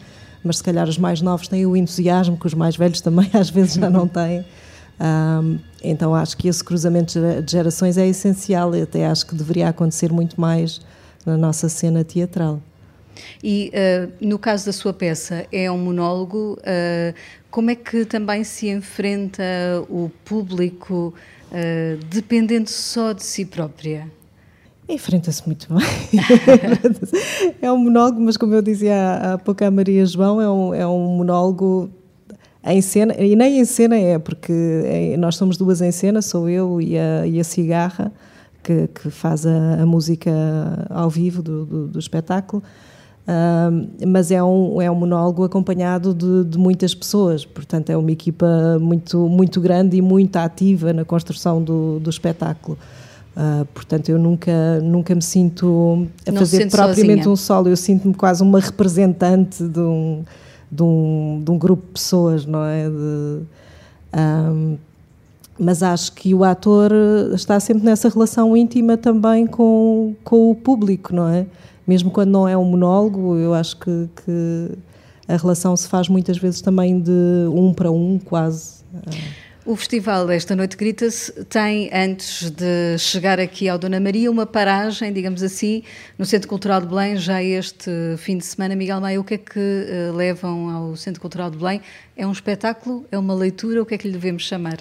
mas 0.46 0.58
se 0.58 0.64
calhar 0.64 0.88
os 0.88 0.98
mais 0.98 1.20
novos 1.20 1.48
têm 1.48 1.66
o 1.66 1.76
entusiasmo 1.76 2.38
que 2.38 2.46
os 2.46 2.54
mais 2.54 2.76
velhos 2.76 3.00
também 3.00 3.28
às 3.34 3.50
vezes 3.50 3.74
já 3.74 3.90
não 3.90 4.06
têm. 4.06 4.44
Um, 4.98 5.58
então 5.82 6.14
acho 6.14 6.36
que 6.36 6.48
esse 6.48 6.64
cruzamento 6.64 7.18
de 7.44 7.52
gerações 7.52 7.98
é 7.98 8.06
essencial 8.06 8.74
e 8.74 8.82
até 8.82 9.06
acho 9.06 9.26
que 9.26 9.34
deveria 9.34 9.68
acontecer 9.68 10.10
muito 10.10 10.40
mais 10.40 10.80
na 11.24 11.36
nossa 11.36 11.68
cena 11.68 12.02
teatral. 12.02 12.62
E 13.42 13.72
uh, 13.74 14.12
no 14.20 14.38
caso 14.38 14.66
da 14.66 14.72
sua 14.72 14.92
peça, 14.92 15.46
é 15.50 15.70
um 15.70 15.78
monólogo. 15.78 16.58
Uh, 16.60 17.14
como 17.50 17.70
é 17.70 17.74
que 17.74 18.04
também 18.04 18.44
se 18.44 18.68
enfrenta 18.68 19.42
o 19.88 20.10
público 20.24 21.14
uh, 21.50 22.04
dependendo 22.10 22.68
só 22.68 23.12
de 23.12 23.24
si 23.24 23.44
própria? 23.44 24.10
Enfrenta-se 24.88 25.44
muito 25.46 25.66
bem. 25.72 26.22
é 27.60 27.72
um 27.72 27.78
monólogo, 27.78 28.20
mas 28.20 28.36
como 28.36 28.54
eu 28.54 28.62
dizia 28.62 29.34
há 29.34 29.38
pouco 29.38 29.64
à 29.64 29.70
Maria 29.70 30.06
João, 30.06 30.40
é 30.40 30.48
um, 30.48 30.74
é 30.74 30.86
um 30.86 31.16
monólogo 31.16 31.90
em 32.64 32.80
cena, 32.80 33.14
e 33.14 33.34
nem 33.36 33.60
em 33.60 33.64
cena 33.64 33.96
é, 33.96 34.18
porque 34.18 34.52
é, 34.52 35.16
nós 35.16 35.36
somos 35.36 35.56
duas 35.56 35.80
em 35.80 35.92
cena, 35.92 36.20
sou 36.22 36.48
eu 36.48 36.80
e 36.80 36.98
a, 36.98 37.26
e 37.26 37.38
a 37.38 37.44
Cigarra, 37.44 38.12
que, 38.62 38.88
que 38.88 39.10
faz 39.10 39.46
a, 39.46 39.82
a, 39.82 39.86
música 39.86 40.30
ao 40.90 41.08
vivo 41.08 41.42
do, 41.42 41.64
do, 41.64 41.86
do 41.88 41.98
espetáculo. 41.98 42.62
Mas 44.06 44.30
é 44.30 44.42
um, 44.42 44.80
é 44.80 44.88
um 44.90 44.94
monólogo 44.94 45.42
acompanhado 45.42 46.14
de, 46.14 46.44
de, 46.44 46.58
muitas 46.58 46.94
pessoas, 46.94 47.44
portanto 47.44 47.90
é 47.90 47.96
uma 47.96 48.10
equipa 48.12 48.78
muito, 48.80 49.28
muito 49.28 49.60
grande 49.60 49.96
e 49.96 50.02
muito 50.02 50.36
ativa 50.36 50.92
na 50.92 51.04
construção 51.04 51.60
do, 51.60 51.98
do 51.98 52.08
espetáculo. 52.08 52.78
Uh, 53.36 53.66
portanto, 53.66 54.08
eu 54.08 54.18
nunca, 54.18 54.80
nunca 54.80 55.14
me 55.14 55.20
sinto 55.20 56.08
a 56.26 56.32
Não 56.32 56.38
fazer 56.38 56.70
propriamente 56.70 57.24
sozinha. 57.24 57.28
um 57.28 57.36
solo, 57.36 57.68
eu 57.68 57.76
sinto-me 57.76 58.14
quase 58.14 58.42
uma 58.42 58.58
representante 58.58 59.62
de 59.62 59.78
um, 59.78 60.24
de, 60.72 60.82
um, 60.82 61.42
de 61.44 61.50
um 61.50 61.58
grupo 61.58 61.84
de 61.86 61.92
pessoas, 61.92 62.46
não 62.46 62.64
é? 62.64 62.88
De, 62.88 63.42
um, 64.16 64.78
mas 65.58 65.82
acho 65.82 66.12
que 66.12 66.34
o 66.34 66.44
ator 66.44 66.90
está 67.34 67.60
sempre 67.60 67.84
nessa 67.84 68.08
relação 68.08 68.56
íntima 68.56 68.96
também 68.96 69.46
com, 69.46 70.14
com 70.24 70.50
o 70.50 70.54
público, 70.54 71.14
não 71.14 71.28
é? 71.28 71.46
Mesmo 71.86 72.10
quando 72.10 72.30
não 72.30 72.48
é 72.48 72.56
um 72.56 72.64
monólogo, 72.64 73.36
eu 73.36 73.52
acho 73.52 73.76
que, 73.76 74.08
que 74.24 74.70
a 75.28 75.36
relação 75.36 75.76
se 75.76 75.86
faz 75.88 76.08
muitas 76.08 76.38
vezes 76.38 76.62
também 76.62 77.00
de 77.00 77.12
um 77.52 77.74
para 77.74 77.90
um, 77.90 78.18
quase. 78.18 78.82
Uh. 78.94 79.45
O 79.66 79.74
festival 79.74 80.30
Esta 80.30 80.54
Noite 80.54 80.76
Grita-se 80.76 81.44
tem, 81.46 81.90
antes 81.92 82.50
de 82.52 82.96
chegar 82.98 83.40
aqui 83.40 83.68
ao 83.68 83.76
Dona 83.76 83.98
Maria, 83.98 84.30
uma 84.30 84.46
paragem, 84.46 85.12
digamos 85.12 85.42
assim, 85.42 85.82
no 86.16 86.24
Centro 86.24 86.48
Cultural 86.48 86.80
de 86.80 86.86
Belém, 86.86 87.16
já 87.16 87.42
este 87.42 87.90
fim 88.16 88.38
de 88.38 88.46
semana. 88.46 88.76
Miguel 88.76 89.00
Maia, 89.00 89.20
o 89.20 89.24
que 89.24 89.34
é 89.34 89.38
que 89.38 89.58
uh, 89.58 90.14
levam 90.14 90.70
ao 90.70 90.94
Centro 90.94 91.20
Cultural 91.20 91.50
de 91.50 91.58
Belém? 91.58 91.82
É 92.16 92.24
um 92.24 92.30
espetáculo? 92.30 93.08
É 93.10 93.18
uma 93.18 93.34
leitura? 93.34 93.82
O 93.82 93.84
que 93.84 93.94
é 93.94 93.98
que 93.98 94.06
lhe 94.06 94.12
devemos 94.12 94.44
chamar? 94.44 94.76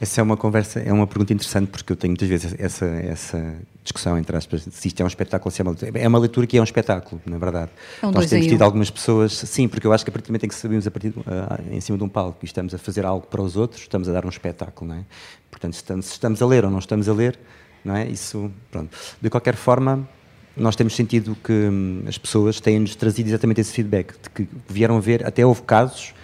Essa 0.00 0.20
é 0.20 0.24
uma 0.24 0.36
conversa, 0.36 0.80
é 0.80 0.92
uma 0.92 1.06
pergunta 1.06 1.32
interessante 1.32 1.68
porque 1.68 1.92
eu 1.92 1.96
tenho 1.96 2.10
muitas 2.10 2.28
vezes 2.28 2.54
essa, 2.58 2.84
essa 2.84 3.54
discussão 3.82 4.18
entre 4.18 4.36
aspas, 4.36 4.66
se 4.70 4.88
isto 4.88 5.00
é 5.00 5.04
um 5.04 5.08
espetáculo, 5.08 5.50
se 5.50 5.60
é 5.60 5.62
uma 5.62 5.70
leitura. 5.70 5.98
É 5.98 6.08
uma 6.08 6.18
leitura 6.18 6.46
que 6.46 6.58
é 6.58 6.60
um 6.60 6.64
espetáculo, 6.64 7.22
na 7.24 7.38
verdade. 7.38 7.70
É 8.02 8.06
um 8.06 8.10
Nós 8.10 8.28
temos 8.28 8.46
tido 8.46 8.62
algumas 8.62 8.90
pessoas, 8.90 9.32
sim, 9.32 9.68
porque 9.68 9.86
eu 9.86 9.92
acho 9.92 10.04
que 10.04 10.10
a 10.10 10.12
partir 10.12 10.26
do 10.26 10.30
momento 10.30 10.44
em 10.44 10.48
que 10.48 10.54
sabemos 10.54 10.86
a 10.86 10.90
partir 10.90 11.08
uh, 11.08 11.22
em 11.70 11.80
cima 11.80 11.96
de 11.96 12.04
um 12.04 12.08
palco 12.08 12.38
e 12.42 12.44
estamos 12.44 12.74
a 12.74 12.78
fazer 12.78 13.06
algo 13.06 13.26
para 13.26 13.40
os 13.40 13.56
outros, 13.56 13.82
estamos 13.82 14.08
a 14.08 14.12
dar 14.12 14.26
um 14.26 14.28
espetáculo, 14.28 14.90
não 14.90 14.98
é? 14.98 15.04
Portanto, 15.50 15.74
se 15.74 15.78
estamos, 15.78 16.06
se 16.06 16.12
estamos 16.12 16.42
a 16.42 16.46
ler 16.46 16.64
ou 16.64 16.70
não 16.70 16.80
estamos 16.80 17.08
a 17.08 17.12
ler, 17.12 17.38
não 17.84 17.94
é? 17.94 18.06
Isso, 18.08 18.50
pronto. 18.72 18.96
De 19.20 19.30
qualquer 19.30 19.54
forma, 19.54 20.08
nós 20.56 20.76
temos 20.76 20.94
sentido 20.94 21.36
que 21.42 21.52
hum, 21.52 22.02
as 22.06 22.18
pessoas 22.18 22.60
têm-nos 22.60 22.94
trazido 22.94 23.28
exatamente 23.28 23.60
esse 23.60 23.72
feedback, 23.72 24.14
de 24.22 24.30
que 24.30 24.48
vieram 24.68 25.00
ver, 25.00 25.26
até 25.26 25.44
houve 25.44 25.62
casos 25.62 26.14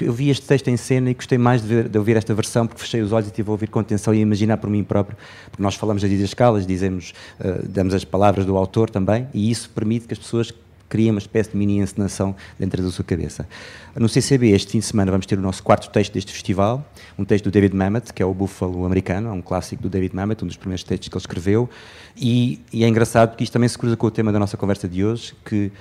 eu 0.00 0.12
vi 0.12 0.30
este 0.30 0.46
texto 0.46 0.68
em 0.68 0.76
cena 0.76 1.10
e 1.10 1.14
gostei 1.14 1.36
mais 1.36 1.60
de, 1.60 1.66
ver, 1.66 1.88
de, 1.88 1.98
ouvir 1.98 2.16
esta 2.16 2.32
versão 2.32 2.66
porque 2.66 2.80
fechei 2.80 3.02
os 3.02 3.10
olhos 3.10 3.26
e 3.26 3.30
estive 3.30 3.48
a 3.48 3.52
ouvir 3.52 3.68
com 3.68 3.80
atenção 3.80 4.14
e 4.14 4.18
a 4.18 4.20
imaginar 4.20 4.58
por 4.58 4.70
mim 4.70 4.84
próprio, 4.84 5.16
porque 5.50 5.62
nós 5.62 5.74
falamos 5.74 6.02
das 6.02 6.10
escalas, 6.12 6.64
dizemos, 6.64 7.12
uh, 7.40 7.66
damos 7.66 7.92
as 7.92 8.04
palavras 8.04 8.46
do 8.46 8.56
autor 8.56 8.88
também 8.88 9.26
e 9.34 9.50
isso 9.50 9.68
permite 9.70 10.06
que 10.06 10.14
as 10.14 10.18
pessoas 10.18 10.52
criem 10.88 11.10
uma 11.10 11.18
espécie 11.18 11.50
de 11.50 11.56
mini 11.56 11.78
encenação 11.78 12.34
dentro 12.58 12.82
da 12.82 12.90
sua 12.90 13.04
cabeça. 13.04 13.46
No 13.94 14.08
CCB, 14.08 14.50
este 14.50 14.72
fim 14.72 14.78
de 14.78 14.84
semana, 14.84 15.10
vamos 15.10 15.26
ter 15.26 15.38
o 15.38 15.42
nosso 15.42 15.62
quarto 15.62 15.90
texto 15.90 16.12
deste 16.12 16.32
festival, 16.32 16.84
um 17.18 17.24
texto 17.24 17.44
do 17.44 17.50
David 17.50 17.74
Mamet, 17.74 18.12
que 18.12 18.22
é 18.22 18.26
o 18.26 18.34
Búfalo 18.34 18.84
americano, 18.84 19.28
é 19.28 19.32
um 19.32 19.42
clássico 19.42 19.82
do 19.82 19.88
David 19.88 20.14
Mamet, 20.14 20.44
um 20.44 20.46
dos 20.46 20.56
primeiros 20.56 20.84
textos 20.84 21.08
que 21.08 21.14
ele 21.16 21.22
escreveu, 21.22 21.70
e, 22.16 22.60
e 22.72 22.84
é 22.84 22.88
engraçado 22.88 23.30
porque 23.30 23.44
isto 23.44 23.52
também 23.52 23.68
se 23.68 23.78
cruza 23.78 23.96
com 23.96 24.06
o 24.06 24.10
tema 24.10 24.32
da 24.32 24.38
nossa 24.38 24.56
conversa 24.56 24.88
de 24.88 25.04
hoje, 25.04 25.34
que 25.44 25.72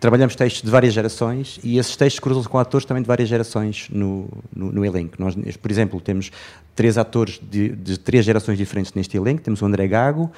trabalhamos 0.00 0.34
textos 0.34 0.62
de 0.62 0.70
várias 0.70 0.94
gerações 0.94 1.60
e 1.62 1.78
esses 1.78 1.94
textos 1.94 2.18
cruzam-se 2.18 2.48
com 2.48 2.58
atores 2.58 2.86
também 2.86 3.02
de 3.02 3.06
várias 3.06 3.28
gerações 3.28 3.86
no, 3.90 4.28
no, 4.54 4.72
no, 4.72 4.84
elenco. 4.84 5.14
Nós, 5.18 5.36
por 5.58 5.70
exemplo, 5.70 6.00
temos 6.00 6.32
três 6.74 6.96
atores 6.96 7.38
de, 7.38 7.68
de, 7.76 7.98
três 7.98 8.24
gerações 8.24 8.56
diferentes 8.56 8.94
neste 8.94 9.16
elenco. 9.16 9.42
Temos 9.42 9.60
o 9.60 9.66
André 9.66 9.86
Gago, 9.86 10.32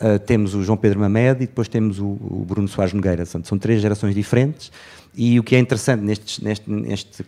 uh, 0.00 0.18
temos 0.18 0.54
o 0.54 0.62
João 0.62 0.76
Pedro 0.76 1.00
Mamed 1.00 1.42
e 1.42 1.46
depois 1.46 1.68
temos 1.68 1.98
o, 1.98 2.06
o 2.06 2.44
Bruno 2.46 2.68
Soares 2.68 2.92
Nogueira. 2.92 3.24
São, 3.24 3.42
são, 3.44 3.58
três 3.58 3.80
gerações 3.80 4.14
diferentes 4.14 4.70
e 5.14 5.38
o 5.38 5.42
que 5.42 5.56
é 5.56 5.58
interessante 5.58 6.02
neste, 6.02 6.44
neste, 6.44 6.70
neste 6.70 7.24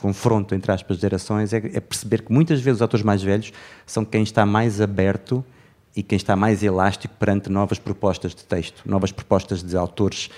confronto 0.00 0.54
entre 0.54 0.72
aspas 0.72 0.98
gerações 0.98 1.52
é, 1.52 1.58
é 1.58 1.80
perceber 1.80 2.22
que 2.22 2.32
muitas 2.32 2.60
vezes 2.60 2.78
os 2.78 2.82
atores 2.82 3.04
mais 3.04 3.22
velhos 3.22 3.52
são 3.86 4.04
quem 4.04 4.22
está 4.22 4.46
mais 4.46 4.80
aberto 4.80 5.44
e 5.94 6.02
quem 6.02 6.16
está 6.16 6.36
mais 6.36 6.62
elástico 6.62 7.14
perante 7.18 7.50
novas 7.50 7.78
propostas 7.78 8.34
de 8.34 8.44
texto, 8.44 8.82
novas 8.86 9.10
propostas 9.10 9.62
de 9.62 9.76
autores 9.76 10.30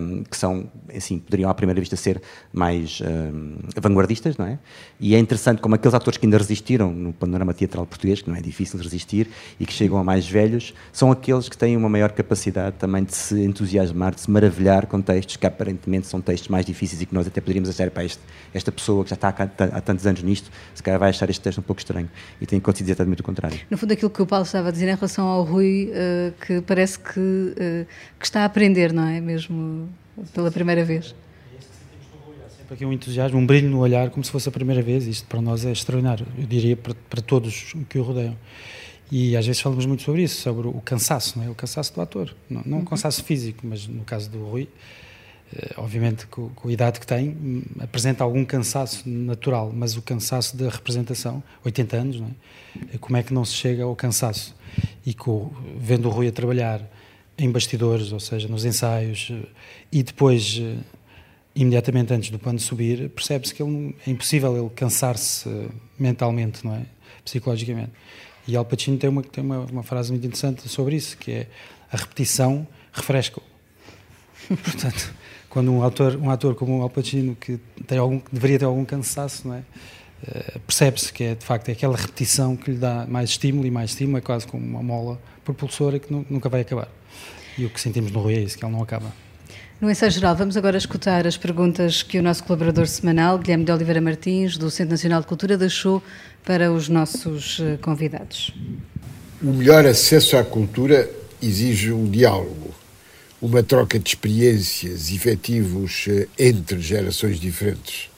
um, 0.00 0.22
que 0.22 0.36
são, 0.36 0.70
assim, 0.94 1.18
poderiam 1.18 1.50
à 1.50 1.54
primeira 1.54 1.80
vista 1.80 1.96
ser 1.96 2.22
mais 2.52 3.02
um, 3.02 3.56
vanguardistas, 3.76 4.36
não 4.36 4.46
é? 4.46 4.58
E 4.98 5.14
é 5.14 5.18
interessante 5.18 5.60
como 5.60 5.74
aqueles 5.74 5.94
atores 5.94 6.16
que 6.16 6.26
ainda 6.26 6.38
resistiram 6.38 6.90
no 6.90 7.12
panorama 7.12 7.52
teatral 7.52 7.84
português, 7.84 8.22
que 8.22 8.30
não 8.30 8.36
é 8.36 8.40
difícil 8.40 8.78
resistir, 8.80 9.28
e 9.60 9.66
que 9.66 9.72
chegam 9.72 9.98
a 9.98 10.04
mais 10.04 10.26
velhos, 10.26 10.72
são 10.92 11.12
aqueles 11.12 11.48
que 11.48 11.56
têm 11.56 11.76
uma 11.76 11.88
maior 11.88 12.12
capacidade 12.12 12.76
também 12.76 13.04
de 13.04 13.14
se 13.14 13.40
entusiasmar, 13.42 14.14
de 14.14 14.22
se 14.22 14.30
maravilhar 14.30 14.86
com 14.86 15.00
textos 15.02 15.36
que 15.36 15.46
aparentemente 15.46 16.06
são 16.06 16.20
textos 16.20 16.48
mais 16.48 16.64
difíceis 16.64 17.02
e 17.02 17.06
que 17.06 17.14
nós 17.14 17.26
até 17.26 17.40
poderíamos 17.40 17.68
achar, 17.68 17.90
para 17.90 18.04
este, 18.04 18.20
esta 18.54 18.72
pessoa 18.72 19.04
que 19.04 19.10
já 19.10 19.14
está 19.14 19.28
há, 19.28 19.76
há 19.76 19.80
tantos 19.80 20.06
anos 20.06 20.22
nisto, 20.22 20.50
se 20.74 20.82
calhar 20.82 20.98
vai 20.98 21.10
achar 21.10 21.28
este 21.28 21.42
texto 21.42 21.58
um 21.58 21.62
pouco 21.62 21.80
estranho. 21.80 22.08
E 22.40 22.46
tem 22.46 22.60
dizer 22.60 22.92
exatamente 22.92 23.20
o 23.20 23.24
contrário. 23.24 23.58
No 23.70 23.76
fundo, 23.76 23.92
aquilo 23.92 24.10
que 24.10 24.22
o 24.22 24.26
Paulo 24.26 24.44
estava 24.44 24.68
a 24.68 24.70
dizer 24.70 24.77
em 24.86 24.94
relação 24.94 25.26
ao 25.26 25.42
Rui, 25.42 25.90
uh, 25.90 26.32
que 26.44 26.60
parece 26.60 26.98
que, 26.98 27.18
uh, 27.18 27.86
que 28.18 28.24
está 28.24 28.42
a 28.42 28.44
aprender, 28.44 28.92
não 28.92 29.06
é? 29.06 29.20
Mesmo 29.20 29.88
pela 30.32 30.50
primeira 30.50 30.84
vez. 30.84 31.14
Sempre 32.56 32.74
aqui 32.74 32.84
um 32.84 32.92
entusiasmo, 32.92 33.38
um 33.38 33.46
brilho 33.46 33.68
no 33.70 33.78
olhar, 33.78 34.10
como 34.10 34.22
se 34.22 34.30
fosse 34.30 34.48
a 34.48 34.52
primeira 34.52 34.82
vez. 34.82 35.06
Isto 35.06 35.26
para 35.26 35.40
nós 35.40 35.64
é 35.64 35.72
extraordinário, 35.72 36.26
eu 36.36 36.46
diria 36.46 36.76
para, 36.76 36.94
para 37.08 37.20
todos 37.20 37.74
que 37.88 37.98
o 37.98 38.02
rodeiam. 38.02 38.36
E 39.10 39.36
às 39.36 39.46
vezes 39.46 39.60
falamos 39.60 39.86
muito 39.86 40.02
sobre 40.02 40.22
isso, 40.22 40.42
sobre 40.42 40.68
o 40.68 40.80
cansaço, 40.82 41.38
não 41.38 41.46
é? 41.46 41.48
o 41.48 41.54
cansaço 41.54 41.94
do 41.94 42.00
ator. 42.00 42.34
Não, 42.48 42.62
não 42.66 42.76
o 42.76 42.80
uhum. 42.80 42.86
cansaço 42.86 43.24
físico, 43.24 43.66
mas 43.66 43.86
no 43.86 44.04
caso 44.04 44.28
do 44.28 44.44
Rui, 44.44 44.68
eh, 45.56 45.74
obviamente 45.78 46.26
com, 46.26 46.50
com, 46.50 46.68
a 46.68 46.72
idade 46.72 47.00
que 47.00 47.06
tem, 47.06 47.30
hum, 47.30 47.62
apresenta 47.80 48.22
algum 48.22 48.44
cansaço 48.44 49.08
natural, 49.08 49.72
mas 49.74 49.96
o 49.96 50.02
cansaço 50.02 50.54
da 50.56 50.68
representação, 50.68 51.42
80 51.64 51.96
anos, 51.96 52.20
não 52.20 52.28
é? 52.28 52.98
Como 52.98 53.16
é 53.16 53.22
que 53.22 53.32
não 53.32 53.44
se 53.46 53.54
chega 53.54 53.84
ao 53.84 53.96
cansaço? 53.96 54.54
E 55.04 55.14
com, 55.14 55.50
vendo 55.78 56.08
o 56.08 56.10
Rui 56.10 56.28
a 56.28 56.32
trabalhar 56.32 56.88
em 57.38 57.50
bastidores, 57.50 58.12
ou 58.12 58.18
seja, 58.18 58.48
nos 58.48 58.64
ensaios, 58.64 59.28
eh, 59.30 59.46
e 59.92 60.02
depois, 60.02 60.58
eh, 60.60 60.76
imediatamente 61.54 62.12
antes 62.12 62.30
do 62.30 62.38
pano 62.38 62.58
subir, 62.58 63.08
percebe-se 63.10 63.54
que 63.54 63.62
ele, 63.62 63.94
é 64.06 64.10
impossível 64.10 64.56
ele 64.56 64.70
cansar-se 64.70 65.48
eh, 65.48 65.68
mentalmente, 65.98 66.66
não 66.66 66.74
é? 66.74 66.82
Psicologicamente. 67.24 67.92
E 68.46 68.56
Al 68.56 68.64
Pacino 68.64 68.98
tem 68.98 69.08
uma, 69.08 69.22
tem 69.22 69.44
uma, 69.44 69.60
uma 69.60 69.82
frase 69.82 70.10
muito 70.10 70.26
interessante 70.26 70.68
sobre 70.68 70.96
isso, 70.96 71.16
que 71.16 71.30
é 71.30 71.46
a 71.92 71.96
repetição 71.96 72.66
refresca-o. 72.92 73.42
Portanto, 74.56 75.14
quando 75.48 75.70
um 75.72 75.82
ator, 75.82 76.16
um 76.16 76.30
ator 76.30 76.54
como 76.54 76.78
o 76.78 76.82
Al 76.82 76.90
Pacino, 76.90 77.36
que, 77.36 77.58
tem 77.86 77.98
algum, 77.98 78.20
deveria 78.32 78.58
ter 78.58 78.64
algum 78.64 78.84
cansaço, 78.84 79.46
não 79.46 79.54
é? 79.54 79.62
Uh, 80.22 80.58
percebe-se 80.60 81.12
que 81.12 81.22
é 81.22 81.34
de 81.34 81.44
facto 81.44 81.68
é 81.68 81.72
aquela 81.72 81.96
repetição 81.96 82.56
que 82.56 82.72
lhe 82.72 82.76
dá 82.76 83.06
mais 83.08 83.30
estímulo 83.30 83.66
e 83.66 83.70
mais 83.70 83.90
estímulo, 83.90 84.18
é 84.18 84.20
quase 84.20 84.46
como 84.46 84.64
uma 84.64 84.82
mola 84.82 85.20
propulsora 85.44 85.98
que 85.98 86.12
nunca 86.12 86.48
vai 86.48 86.62
acabar. 86.62 86.88
E 87.56 87.64
o 87.64 87.70
que 87.70 87.80
sentimos 87.80 88.10
no 88.10 88.20
Rui 88.20 88.34
é 88.34 88.40
isso, 88.40 88.58
que 88.58 88.64
ele 88.64 88.72
não 88.72 88.82
acaba. 88.82 89.12
No 89.80 89.88
ensaio 89.88 90.10
geral, 90.10 90.34
vamos 90.34 90.56
agora 90.56 90.76
escutar 90.76 91.24
as 91.24 91.36
perguntas 91.36 92.02
que 92.02 92.18
o 92.18 92.22
nosso 92.22 92.42
colaborador 92.42 92.88
semanal, 92.88 93.38
Guilherme 93.38 93.64
de 93.64 93.70
Oliveira 93.70 94.00
Martins, 94.00 94.58
do 94.58 94.72
Centro 94.72 94.90
Nacional 94.90 95.20
de 95.20 95.28
Cultura, 95.28 95.56
deixou 95.56 96.02
para 96.44 96.72
os 96.72 96.88
nossos 96.88 97.60
eh, 97.60 97.78
convidados. 97.80 98.52
O 99.40 99.52
melhor 99.52 99.86
acesso 99.86 100.36
à 100.36 100.42
cultura 100.42 101.08
exige 101.40 101.92
um 101.92 102.10
diálogo, 102.10 102.74
uma 103.40 103.62
troca 103.62 104.00
de 104.00 104.08
experiências 104.08 105.12
efetivos 105.12 106.06
eh, 106.08 106.26
entre 106.36 106.80
gerações 106.80 107.38
diferentes. 107.38 108.10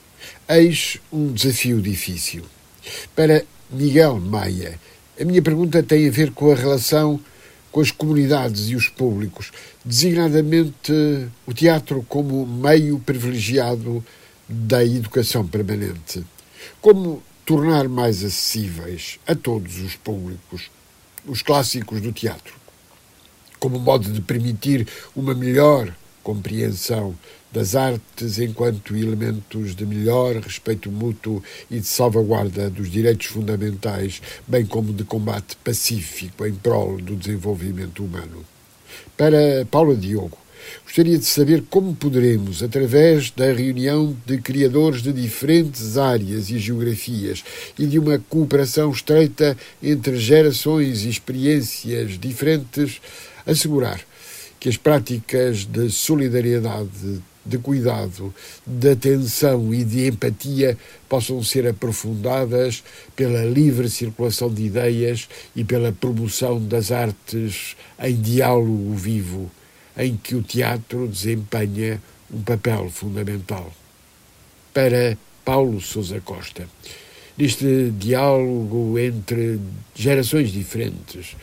Eis 0.53 0.99
um 1.13 1.33
desafio 1.33 1.81
difícil. 1.81 2.43
Para 3.15 3.45
Miguel 3.71 4.19
Maia, 4.19 4.81
a 5.21 5.25
minha 5.25 5.41
pergunta 5.41 5.81
tem 5.81 6.09
a 6.09 6.11
ver 6.11 6.33
com 6.33 6.51
a 6.51 6.57
relação 6.57 7.21
com 7.71 7.81
as 7.81 7.93
comunidades 7.93 8.69
e 8.69 8.75
os 8.75 8.89
públicos, 8.89 9.53
designadamente 9.85 10.93
o 11.47 11.55
teatro 11.55 12.05
como 12.09 12.45
meio 12.45 12.99
privilegiado 12.99 14.05
da 14.49 14.85
educação 14.85 15.47
permanente. 15.47 16.25
Como 16.81 17.23
tornar 17.47 17.89
mais 17.89 18.25
acessíveis 18.25 19.21
a 19.29 19.37
todos 19.37 19.79
os 19.79 19.95
públicos 19.95 20.69
os 21.29 21.43
clássicos 21.43 22.01
do 22.01 22.11
teatro, 22.11 22.55
como 23.61 23.79
modo 23.79 24.11
de 24.11 24.21
permitir 24.21 24.85
uma 25.15 25.33
melhor 25.33 25.95
compreensão 26.25 27.17
das 27.53 27.75
artes 27.75 28.39
enquanto 28.39 28.97
elementos 28.97 29.75
de 29.75 29.85
melhor 29.85 30.37
respeito 30.37 30.91
mútuo 30.91 31.43
e 31.71 31.81
de 31.81 31.87
salvaguarda 31.87 32.71
dos 32.71 32.91
direitos 32.91 33.27
fundamentais, 33.27 34.23
bem 34.47 34.65
como 34.65 34.93
de 34.93 35.05
combate 35.05 35.57
pacífico 35.57 36.47
em 36.47 36.55
prol 36.55 36.99
do 36.99 37.17
desenvolvimento 37.17 38.05
humano. 38.05 38.45
Para 39.17 39.67
Paula 39.71 39.97
Diogo, 39.97 40.39
gostaria 40.85 41.19
de 41.19 41.25
saber 41.25 41.65
como 41.69 41.95
poderemos, 41.95 42.63
através 42.63 43.31
da 43.31 43.53
reunião 43.53 44.17
de 44.25 44.39
criadores 44.39 45.03
de 45.03 45.13
diferentes 45.13 45.99
áreas 45.99 46.51
e 46.51 46.59
geografias 46.59 47.43
e 47.79 47.87
de 47.87 47.99
uma 47.99 48.19
cooperação 48.19 48.91
estreita 48.91 49.57
entre 49.83 50.17
gerações 50.19 51.05
e 51.05 51.09
experiências 51.09 52.19
diferentes, 52.19 53.01
assegurar 53.47 54.01
que 54.61 54.69
as 54.69 54.77
práticas 54.77 55.65
de 55.65 55.91
solidariedade 55.91 57.23
de 57.45 57.59
cuidado, 57.59 58.35
de 58.67 58.91
atenção 58.91 59.73
e 59.73 59.85
de 59.85 60.09
empatia 60.09 60.77
possam 61.09 61.43
ser 61.43 61.67
aprofundadas 61.67 62.83
pela 63.17 63.45
livre 63.45 63.89
circulação 63.89 64.53
de 64.53 64.65
ideias 64.65 65.29
e 65.57 65.65
pela 65.65 65.93
promoção 65.93 66.65
das 66.65 66.93
artes 66.93 67.77
em 67.99 68.21
diálogo 68.21 68.95
vivo, 68.95 69.51
em 69.97 70.17
que 70.17 70.35
o 70.35 70.43
teatro 70.43 71.09
desempenha 71.09 72.01
um 72.33 72.43
papel 72.43 72.89
fundamental. 72.91 73.73
Para 74.73 75.17
Paulo 75.45 75.81
Sousa 75.81 76.21
Costa, 76.21 76.69
neste 77.37 77.91
diálogo 77.99 78.99
entre 78.99 79.59
gerações 79.95 80.51
diferentes, 80.51 81.37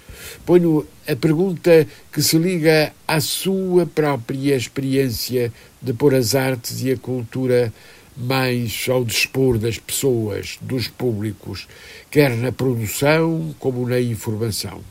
ponho 0.45 0.85
a 1.07 1.15
pergunta 1.15 1.87
que 2.11 2.21
se 2.21 2.37
liga 2.37 2.93
à 3.07 3.19
sua 3.19 3.85
própria 3.85 4.55
experiência 4.55 5.51
de 5.81 5.93
pôr 5.93 6.15
as 6.15 6.35
artes 6.35 6.81
e 6.81 6.91
a 6.91 6.97
cultura 6.97 7.73
mais 8.17 8.87
ao 8.89 9.05
dispor 9.05 9.59
das 9.59 9.77
pessoas, 9.77 10.57
dos 10.59 10.87
públicos, 10.87 11.67
quer 12.09 12.35
na 12.35 12.51
produção 12.51 13.55
como 13.59 13.87
na 13.87 13.99
informação. 13.99 14.81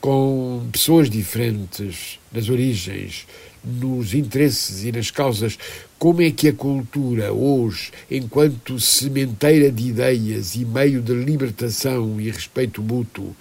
Com 0.00 0.68
pessoas 0.72 1.10
diferentes 1.10 2.18
nas 2.32 2.48
origens, 2.48 3.26
nos 3.62 4.14
interesses 4.14 4.84
e 4.84 4.92
nas 4.92 5.10
causas, 5.10 5.58
como 5.98 6.22
é 6.22 6.30
que 6.30 6.48
a 6.48 6.52
cultura, 6.52 7.32
hoje, 7.32 7.90
enquanto 8.08 8.78
sementeira 8.78 9.70
de 9.70 9.88
ideias 9.88 10.54
e 10.54 10.64
meio 10.64 11.02
de 11.02 11.12
libertação 11.12 12.20
e 12.20 12.30
respeito 12.30 12.80
mútuo 12.80 13.34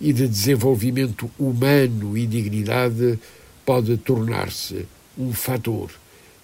e 0.00 0.12
de 0.12 0.26
desenvolvimento 0.26 1.30
humano 1.38 2.18
e 2.18 2.26
dignidade, 2.26 3.16
pode 3.64 3.96
tornar-se 3.98 4.86
um 5.16 5.32
fator 5.32 5.90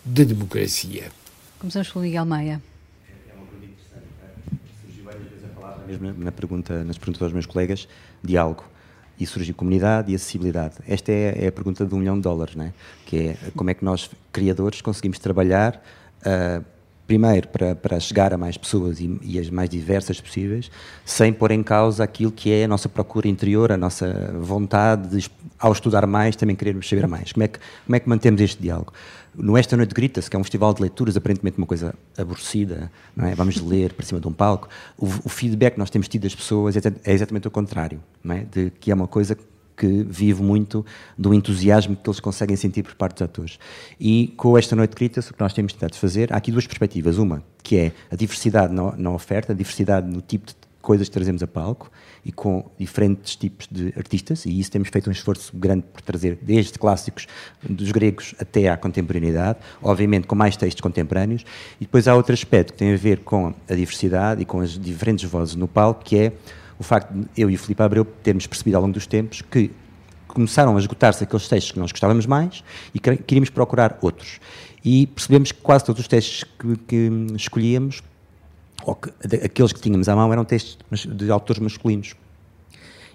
de 0.05 0.25
democracia. 0.25 1.11
Começamos 1.59 1.91
com 1.91 1.99
o 1.99 2.03
Miguel 2.03 2.25
Maia. 2.25 2.63
É 3.29 3.35
uma 3.35 3.47
pergunta 3.47 3.67
interessante. 3.67 4.07
Surgiu 4.87 5.05
várias 5.05 5.23
vezes 5.25 5.45
a 5.45 5.61
palavra, 5.61 5.87
mesmo 5.87 6.25
na 6.25 6.33
pergunta, 6.33 6.85
nas 6.85 6.97
perguntas 6.97 7.23
aos 7.23 7.33
meus 7.33 7.47
colegas, 7.47 7.89
diálogo. 8.23 8.63
E 9.19 9.27
surgiu 9.27 9.55
comunidade 9.55 10.13
e 10.13 10.15
acessibilidade. 10.15 10.75
Esta 10.87 11.11
é, 11.11 11.45
é 11.45 11.47
a 11.49 11.53
pergunta 11.53 11.87
de 11.87 11.95
um 11.95 11.99
milhão 11.99 12.17
de 12.17 12.23
dólares, 12.23 12.55
né? 12.55 12.73
que 13.07 13.29
é 13.29 13.37
como 13.57 13.71
é 13.71 13.75
que 13.75 13.85
nós, 13.85 14.11
criadores, 14.33 14.81
conseguimos 14.81 15.19
trabalhar 15.19 15.83
uh, 16.21 16.65
primeiro 17.07 17.49
para, 17.49 17.75
para 17.75 18.01
chegar 18.01 18.35
a 18.35 18.39
mais 18.39 18.57
pessoas 18.57 19.01
e, 19.01 19.19
e, 19.23 19.39
as 19.39 19.49
mais 19.49 19.71
diversas 19.71 20.21
possíveis, 20.21 20.71
sem 21.05 21.33
pôr 21.33 21.53
em 21.53 21.63
causa 21.63 22.03
aquilo 22.03 22.33
que 22.33 22.53
é 22.53 22.65
a 22.65 22.69
nossa 22.69 22.89
procura 22.89 23.29
interior, 23.29 23.71
a 23.71 23.77
nossa 23.77 24.35
vontade 24.41 25.09
de, 25.09 25.31
ao 25.59 25.73
estudar 25.73 26.07
mais, 26.07 26.35
também 26.35 26.57
querermos 26.57 26.89
saber 26.89 27.07
mais. 27.07 27.33
Como 27.33 27.45
é 27.45 27.49
que, 27.49 27.59
como 27.85 27.97
é 27.97 28.01
que 28.01 28.09
mantemos 28.09 28.41
este 28.41 28.61
diálogo? 28.61 28.93
No 29.35 29.57
Esta 29.57 29.77
Noite 29.77 29.95
Grita-se, 29.95 30.31
que 30.31 30.37
é 30.37 30.39
um 30.39 30.45
festival 30.45 30.73
de 30.73 30.81
leituras, 30.81 31.17
aparentemente 31.17 31.59
uma 31.59 31.67
coisa 31.67 31.95
aborrecida, 32.17 32.91
não 33.15 33.27
é? 33.27 33.35
vamos 33.35 33.61
ler 33.61 33.93
para 33.93 34.05
cima 34.05 34.21
de 34.21 34.27
um 34.27 34.33
palco, 34.33 34.69
o, 34.99 35.07
o 35.07 35.29
feedback 35.29 35.75
que 35.75 35.79
nós 35.79 35.91
temos 35.91 36.09
tido 36.09 36.23
das 36.23 36.35
pessoas 36.35 36.77
é, 36.77 36.81
é 37.05 37.13
exatamente 37.13 37.47
o 37.47 37.51
contrário, 37.51 38.03
não 38.25 38.35
é? 38.35 38.45
de 38.45 38.71
que 38.81 38.91
é 38.91 38.95
uma 38.95 39.07
coisa 39.07 39.37
que 39.77 40.05
vive 40.09 40.43
muito 40.43 40.85
do 41.17 41.35
entusiasmo 41.35 41.97
que 41.97 42.09
eles 42.09 42.21
conseguem 42.21 42.57
sentir 42.57 42.83
por 42.83 42.95
parte 42.95 43.15
dos 43.15 43.23
atores. 43.23 43.59
E 44.01 44.29
com 44.37 44.57
esta 44.57 44.75
Noite 44.75 44.95
de 44.97 45.21
o 45.21 45.23
que 45.23 45.41
nós 45.41 45.53
temos 45.53 45.73
tentado 45.73 45.97
fazer, 45.97 46.33
há 46.33 46.37
aqui 46.37 46.51
duas 46.51 46.67
perspectivas. 46.67 47.19
Uma, 47.19 47.43
que 47.63 47.77
é 47.77 47.93
a 48.11 48.17
diversidade 48.17 48.73
na, 48.73 48.97
na 48.97 49.11
oferta, 49.11 49.53
a 49.53 49.55
diversidade 49.57 50.09
no 50.09 50.21
tipo 50.21 50.47
de 50.47 50.55
coisas 50.87 51.09
que 51.09 51.15
trazemos 51.15 51.43
a 51.43 51.49
palco 51.49 51.91
e 52.25 52.31
com 52.31 52.71
diferentes 52.79 53.35
tipos 53.35 53.67
de 53.69 53.93
artistas, 53.97 54.47
e 54.47 54.61
isso 54.61 54.71
temos 54.71 54.89
feito 54.89 55.09
um 55.09 55.13
esforço 55.13 55.51
grande 55.57 55.85
por 55.93 56.01
trazer 56.01 56.39
desde 56.41 56.79
clássicos 56.79 57.27
dos 57.69 57.91
gregos 57.91 58.37
até 58.39 58.69
à 58.69 58.77
contemporaneidade, 58.77 59.59
obviamente 59.83 60.29
com 60.29 60.37
mais 60.37 60.57
textos 60.57 60.81
contemporâneos, 60.81 61.45
e 61.81 61.85
depois 61.87 62.07
há 62.07 62.15
outro 62.15 62.33
aspecto 62.33 62.73
que 62.73 62.79
tem 62.79 62.95
a 62.95 62.97
ver 62.97 63.19
com 63.21 63.53
a 63.69 63.75
diversidade 63.75 64.43
e 64.43 64.45
com 64.45 64.61
as 64.61 64.79
diferentes 64.79 65.29
vozes 65.29 65.57
no 65.57 65.67
palco, 65.67 66.05
que 66.05 66.17
é 66.17 66.33
o 66.79 66.83
facto 66.83 67.13
de 67.13 67.27
eu 67.37 67.51
e 67.51 67.55
o 67.55 67.59
Filipe 67.59 67.83
Abreu 67.83 68.05
termos 68.05 68.47
percebido 68.47 68.77
ao 68.77 68.83
longo 68.83 68.95
dos 68.95 69.07
tempos 69.07 69.43
que 69.43 69.71
começaram 70.29 70.77
a 70.77 70.79
esgotar-se 70.79 71.25
aqueles 71.25 71.49
textos 71.49 71.73
que 71.73 71.79
nós 71.79 71.91
gostávamos 71.91 72.27
mais 72.27 72.63
e 72.95 73.01
queríamos 73.01 73.51
procurar 73.51 73.99
outros. 74.03 74.39
E 74.85 75.07
percebemos 75.07 75.51
que 75.51 75.61
quase 75.61 75.85
todos 75.85 76.01
os 76.01 76.09
textos 76.09 76.45
que, 76.59 76.77
que 76.87 77.11
escolhíamos, 77.35 78.03
ou 78.85 78.95
que, 78.95 79.11
aqueles 79.45 79.73
que 79.73 79.81
tínhamos 79.81 80.09
à 80.09 80.15
mão, 80.15 80.31
eram 80.33 80.45
textos 80.45 81.07
de 81.07 81.31
autores 81.31 81.61
masculinos. 81.61 82.15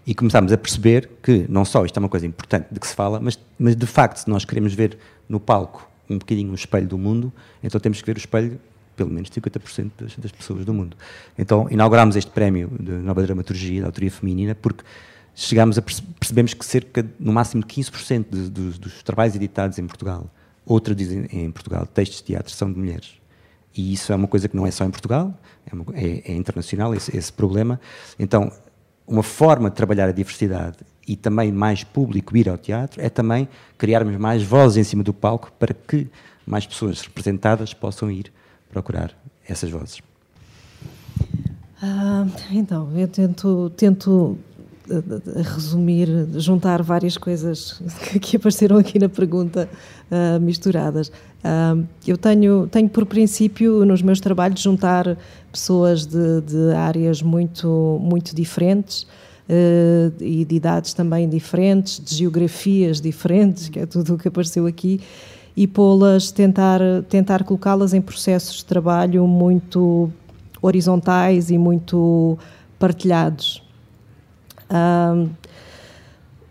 E 0.06 0.16
começámos 0.16 0.52
a 0.52 0.58
perceber 0.58 1.10
que 1.22 1.46
não 1.48 1.64
só 1.64 1.86
isto 1.86 1.96
é 1.96 2.00
uma 2.00 2.10
coisa 2.10 2.26
importante 2.26 2.68
de 2.72 2.80
que 2.80 2.88
se 2.88 2.96
fala, 2.96 3.20
mas, 3.20 3.40
mas 3.58 3.76
de 3.76 3.86
facto, 3.86 4.18
se 4.18 4.30
nós 4.30 4.44
queremos 4.44 4.74
ver 4.74 4.98
no 5.30 5.40
palco 5.40 5.88
um 6.10 6.18
bocadinho 6.18 6.52
o 6.52 6.56
espelho 6.56 6.88
do 6.88 6.98
mundo, 6.98 7.32
então 7.64 7.80
temos 7.80 8.02
que 8.02 8.08
ver 8.08 8.18
o 8.18 8.20
espelho 8.20 8.60
pelo 9.02 9.12
menos 9.12 9.30
50% 9.32 9.92
das, 9.98 10.16
das, 10.16 10.32
pessoas 10.32 10.64
do 10.64 10.74
mundo. 10.74 10.96
Então 11.38 11.68
inaugurámos 11.72 12.16
este 12.16 12.30
prémio 12.30 12.70
de 12.80 12.92
nova 12.92 13.24
dramaturgia, 13.24 13.82
da 13.82 13.88
autoria 13.88 14.12
feminina, 14.12 14.54
porque 14.54 14.84
chegámos 15.34 15.78
a 15.78 15.82
percebemos 15.82 16.54
que 16.54 16.64
cerca, 16.64 17.04
no 17.20 17.34
máximo, 17.34 17.64
de 17.64 17.68
15% 17.68 18.26
de, 18.30 18.50
dos, 18.50 18.78
dos 18.78 19.02
trabalhos 19.02 19.36
editados 19.36 19.80
em 19.80 19.88
Portugal 19.88 20.30
ou 20.64 20.80
traduzidos 20.80 21.34
em, 21.34 21.46
em 21.46 21.52
Portugal, 21.52 21.88
textos 21.88 22.20
de 22.20 22.26
teatro, 22.26 22.54
são 22.54 22.72
de 22.72 22.78
mulheres. 22.78 23.20
E 23.76 23.94
isso 23.94 24.14
é 24.14 24.16
uma 24.16 24.28
coisa 24.28 24.48
que 24.48 24.56
não 24.56 24.68
é 24.68 24.72
só 24.72 24.86
em 24.86 24.92
Portugal, 24.92 25.34
é, 25.66 25.74
uma, 25.74 25.86
é, 25.96 26.32
é 26.32 26.36
internacional 26.36 26.94
esse, 26.94 27.16
esse, 27.18 27.34
problema. 27.34 27.80
Então, 28.20 28.52
uma 29.08 29.24
forma 29.24 29.70
de 29.70 29.76
trabalhar 29.76 30.10
a 30.10 30.12
diversidade 30.12 30.78
e 31.08 31.16
também 31.16 31.52
mais 31.52 31.84
público 31.84 32.38
ir 32.38 32.48
ao 32.48 32.58
teatro 32.58 33.02
é 33.02 33.10
também 33.10 33.48
criarmos 33.78 34.16
mais 34.18 34.44
vozes 34.44 34.78
em 34.78 34.84
cima 34.84 35.04
do 35.04 35.14
palco 35.14 35.52
para 35.58 35.74
que 35.74 36.08
mais 36.46 36.68
pessoas 36.68 37.02
representadas 37.02 37.74
possam 37.74 38.12
ir 38.12 38.32
procurar 38.72 39.12
essas 39.48 39.70
vozes. 39.70 40.02
Ah, 41.82 42.26
então, 42.52 42.90
eu 42.96 43.08
tento, 43.08 43.72
tento 43.76 44.38
resumir, 45.56 46.08
juntar 46.38 46.82
várias 46.82 47.18
coisas 47.18 47.82
que 48.22 48.38
apareceram 48.38 48.78
aqui 48.78 49.00
na 49.00 49.10
pergunta 49.10 49.70
uh, 50.10 50.40
misturadas. 50.40 51.10
Uh, 51.10 51.86
eu 52.06 52.18
tenho, 52.18 52.68
tenho 52.68 52.90
por 52.90 53.06
princípio 53.06 53.86
nos 53.86 54.02
meus 54.02 54.20
trabalhos 54.20 54.60
juntar 54.60 55.18
pessoas 55.52 56.06
de, 56.06 56.42
de 56.42 56.74
áreas 56.76 57.22
muito, 57.22 58.00
muito 58.02 58.36
diferentes 58.36 59.04
uh, 59.04 60.14
e 60.20 60.46
de 60.46 60.56
idades 60.56 60.94
também 60.94 61.28
diferentes, 61.30 62.04
de 62.04 62.16
geografias 62.16 63.00
diferentes, 63.00 63.70
que 63.70 63.80
é 63.80 63.86
tudo 63.86 64.16
o 64.16 64.18
que 64.18 64.28
apareceu 64.28 64.66
aqui, 64.66 65.00
e 65.56 65.68
pô-las, 65.68 66.32
tentar, 66.32 66.80
tentar 67.10 67.44
colocá-las 67.44 67.94
em 67.94 68.02
processos 68.02 68.58
de 68.58 68.66
trabalho 68.66 69.28
muito 69.28 70.12
horizontais 70.62 71.50
e 71.50 71.58
muito 71.58 72.38
partilhados. 72.78 73.64
Um, 74.72 75.30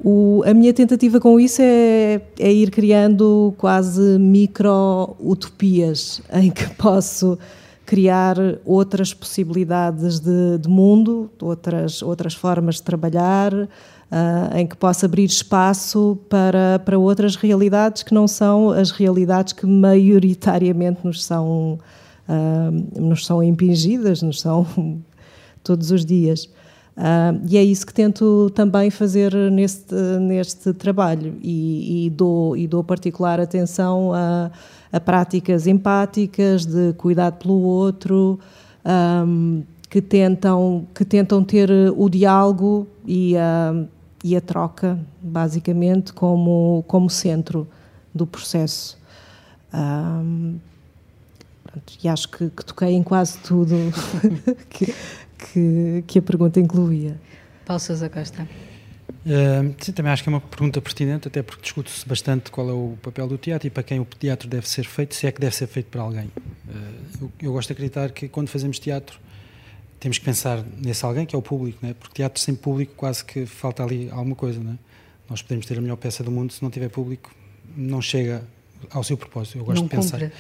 o, 0.03 0.43
a 0.47 0.55
minha 0.55 0.73
tentativa 0.73 1.21
com 1.21 1.39
isso 1.39 1.61
é, 1.61 2.23
é 2.39 2.51
ir 2.53 2.71
criando 2.71 3.53
quase 3.59 4.19
micro-utopias 4.19 6.23
em 6.33 6.51
que 6.51 6.67
posso 6.77 7.39
criar 7.85 8.37
outras 8.65 9.13
possibilidades 9.13 10.19
de, 10.21 10.57
de 10.59 10.69
mundo, 10.69 11.29
outras, 11.43 12.01
outras 12.03 12.35
formas 12.35 12.77
de 12.77 12.85
trabalhar, 12.85 13.53
uh, 14.11 14.57
em 14.57 14.67
que 14.67 14.77
posso 14.77 15.05
abrir 15.05 15.25
espaço 15.25 16.19
para, 16.29 16.81
para 16.85 16.99
outras 16.99 17.37
realidades 17.37 18.03
que 18.03 18.13
não 18.13 18.27
são 18.27 18.71
as 18.71 18.91
realidades 18.91 19.53
que 19.53 19.67
maioritariamente 19.67 21.01
nos 21.05 21.25
são, 21.25 21.79
uh, 22.29 23.01
nos 23.01 23.25
são 23.25 23.43
impingidas, 23.43 24.23
nos 24.23 24.41
são 24.41 24.67
todos 25.63 25.91
os 25.91 26.05
dias. 26.05 26.49
Uh, 26.97 27.41
e 27.49 27.57
é 27.57 27.65
isso 27.65 27.87
que 27.87 27.95
tento 27.95 28.51
também 28.55 28.91
fazer 28.91 29.33
neste, 29.51 29.95
neste 30.21 30.73
trabalho 30.75 31.35
e, 31.41 32.07
e, 32.07 32.11
dou, 32.11 32.57
e 32.57 32.67
dou 32.67 32.85
particular 32.85 33.41
atenção 33.41 34.13
a, 34.13 34.51
a 34.93 35.01
práticas 35.01 35.67
empáticas 35.67 36.67
de 36.67 36.93
cuidado 36.95 37.39
pelo 37.39 37.61
outro, 37.63 38.39
um, 38.85 39.63
que, 39.89 40.03
tentam, 40.03 40.87
que 40.95 41.05
tentam 41.05 41.43
ter 41.43 41.71
o 41.97 42.09
diálogo 42.11 42.87
e 43.07 43.35
a, 43.37 43.73
e 44.23 44.37
a 44.37 44.41
troca, 44.41 44.99
basicamente, 45.21 46.13
como, 46.13 46.85
como 46.87 47.09
centro 47.09 47.67
do 48.15 48.27
processo. 48.27 48.99
Um, 49.73 50.59
e 52.03 52.09
acho 52.09 52.29
que, 52.29 52.51
que, 52.51 52.65
toquei 52.65 52.91
em 52.91 53.03
quase 53.03 53.39
tudo 53.39 53.77
que, 54.69 54.95
que, 55.39 56.05
que 56.07 56.19
a 56.19 56.23
pergunta 56.23 56.59
incluía. 56.59 57.21
Paulo 57.65 57.81
Sousa 57.81 58.09
Costa. 58.09 58.49
Uh, 59.25 59.75
sim, 59.79 59.93
também 59.93 60.13
acho 60.13 60.23
que 60.23 60.29
é 60.29 60.33
uma 60.33 60.41
pergunta 60.41 60.81
pertinente, 60.81 61.29
até 61.29 61.43
porque 61.43 61.63
discute-se 61.63 62.09
bastante 62.09 62.51
qual 62.51 62.69
é 62.69 62.73
o 62.73 62.97
papel 63.03 63.29
do 63.29 63.37
teatro 63.37 63.67
e 63.67 63.71
para 63.71 63.83
quem 63.83 64.01
o 64.01 64.05
teatro 64.05 64.49
deve 64.49 64.69
ser 64.69 64.85
feito, 64.85 65.15
se 65.15 65.27
é 65.27 65.33
que 65.33 65.41
deve 65.41 65.55
ser 65.55 65.67
feito 65.67 65.87
para 65.87 66.03
alguém. 66.03 66.27
Uh, 66.27 67.23
eu, 67.23 67.33
eu, 67.43 67.53
gosto 67.53 67.69
de 67.69 67.73
acreditar 67.75 68.11
que 68.11 68.29
quando 68.29 68.49
fazemos 68.49 68.79
teatro 68.79 69.21
temos 70.01 70.19
que 70.19 70.25
pensar 70.25 70.65
nesse 70.79 71.05
alguém 71.05 71.27
que 71.27 71.37
é 71.37 71.39
o 71.39 71.43
público, 71.43 71.79
né? 71.85 71.95
porque 71.95 72.15
teatro 72.15 72.41
sem 72.41 72.55
público 72.55 72.95
quase 72.97 73.25
que 73.25 73.47
falta 73.47 73.85
ali 73.85 74.09
alguma 74.11 74.35
coisa. 74.35 74.59
Né? 74.59 74.79
Nós 75.29 75.43
podemos 75.43 75.67
ter 75.67 75.79
a 75.79 75.81
melhor 75.81 75.97
peça 75.97 76.25
do 76.25 76.31
mundo, 76.31 76.53
se 76.53 76.63
não 76.63 76.71
tiver 76.71 76.89
público, 76.89 77.31
não 77.77 78.01
chega 78.01 78.43
ao 78.91 79.05
seu 79.05 79.17
propósito. 79.17 79.59
Eu 79.59 79.65
gosto 79.65 79.81
não 79.81 79.85
de 79.85 79.91
pensar. 79.91 80.19
Cumpre. 80.19 80.37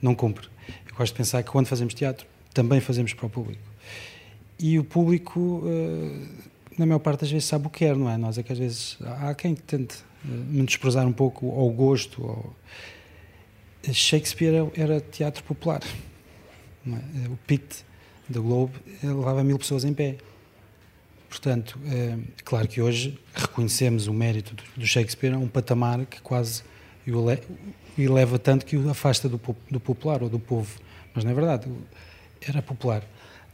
Não 0.00 0.14
cumpre. 0.14 0.48
Eu 0.88 0.94
gosto 0.94 1.12
de 1.12 1.18
pensar 1.18 1.42
que 1.42 1.50
quando 1.50 1.66
fazemos 1.66 1.92
teatro 1.92 2.26
também 2.54 2.80
fazemos 2.80 3.12
para 3.12 3.26
o 3.26 3.30
público 3.30 3.70
e 4.60 4.78
o 4.78 4.84
público, 4.84 5.62
eh, 5.66 6.26
na 6.76 6.84
maior 6.84 6.98
parte 6.98 7.20
das 7.20 7.30
vezes, 7.30 7.48
sabe 7.48 7.66
o 7.66 7.70
que 7.70 7.80
quer, 7.80 7.96
não 7.96 8.10
é? 8.10 8.16
Nós 8.18 8.36
é 8.36 8.42
que 8.42 8.52
às 8.52 8.58
vezes 8.58 8.98
há 9.00 9.34
quem 9.34 9.54
tente 9.54 9.96
eh, 10.24 10.28
menosprezar 10.28 11.06
um 11.06 11.12
pouco 11.12 11.50
ao 11.50 11.70
gosto. 11.70 12.22
Ao... 12.22 12.56
Shakespeare 13.92 14.70
era 14.76 15.00
teatro 15.00 15.42
popular. 15.44 15.80
É? 16.86 17.28
O 17.28 17.38
Pitt 17.46 17.84
do 18.30 18.42
Globe 18.42 18.72
levava 19.02 19.44
mil 19.44 19.58
pessoas 19.58 19.84
em 19.84 19.92
pé. 19.92 20.16
Portanto, 21.28 21.78
é 21.86 22.16
claro 22.44 22.66
que 22.66 22.80
hoje 22.80 23.18
reconhecemos 23.34 24.06
o 24.06 24.12
mérito 24.12 24.54
do 24.76 24.86
Shakespeare 24.86 25.34
a 25.34 25.38
um 25.38 25.46
patamar 25.46 26.04
que 26.06 26.20
quase 26.20 26.62
o 27.06 28.02
eleva 28.02 28.38
tanto 28.38 28.64
que 28.64 28.76
o 28.76 28.88
afasta 28.90 29.28
do, 29.28 29.40
do 29.70 29.80
popular 29.80 30.22
ou 30.22 30.28
do 30.28 30.38
povo. 30.38 30.80
Mas 31.14 31.24
não 31.24 31.30
é 31.30 31.34
verdade, 31.34 31.68
era 32.40 32.62
popular. 32.62 33.04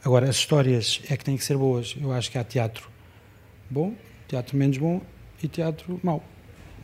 Agora, 0.03 0.29
as 0.29 0.37
histórias 0.37 1.01
é 1.09 1.17
que 1.17 1.23
têm 1.23 1.35
que 1.35 1.43
ser 1.43 1.57
boas. 1.57 1.95
Eu 1.99 2.11
acho 2.11 2.31
que 2.31 2.37
há 2.37 2.43
teatro 2.43 2.89
bom, 3.69 3.93
teatro 4.27 4.55
menos 4.55 4.77
bom 4.77 5.01
e 5.41 5.47
teatro 5.47 5.99
mau. 6.03 6.23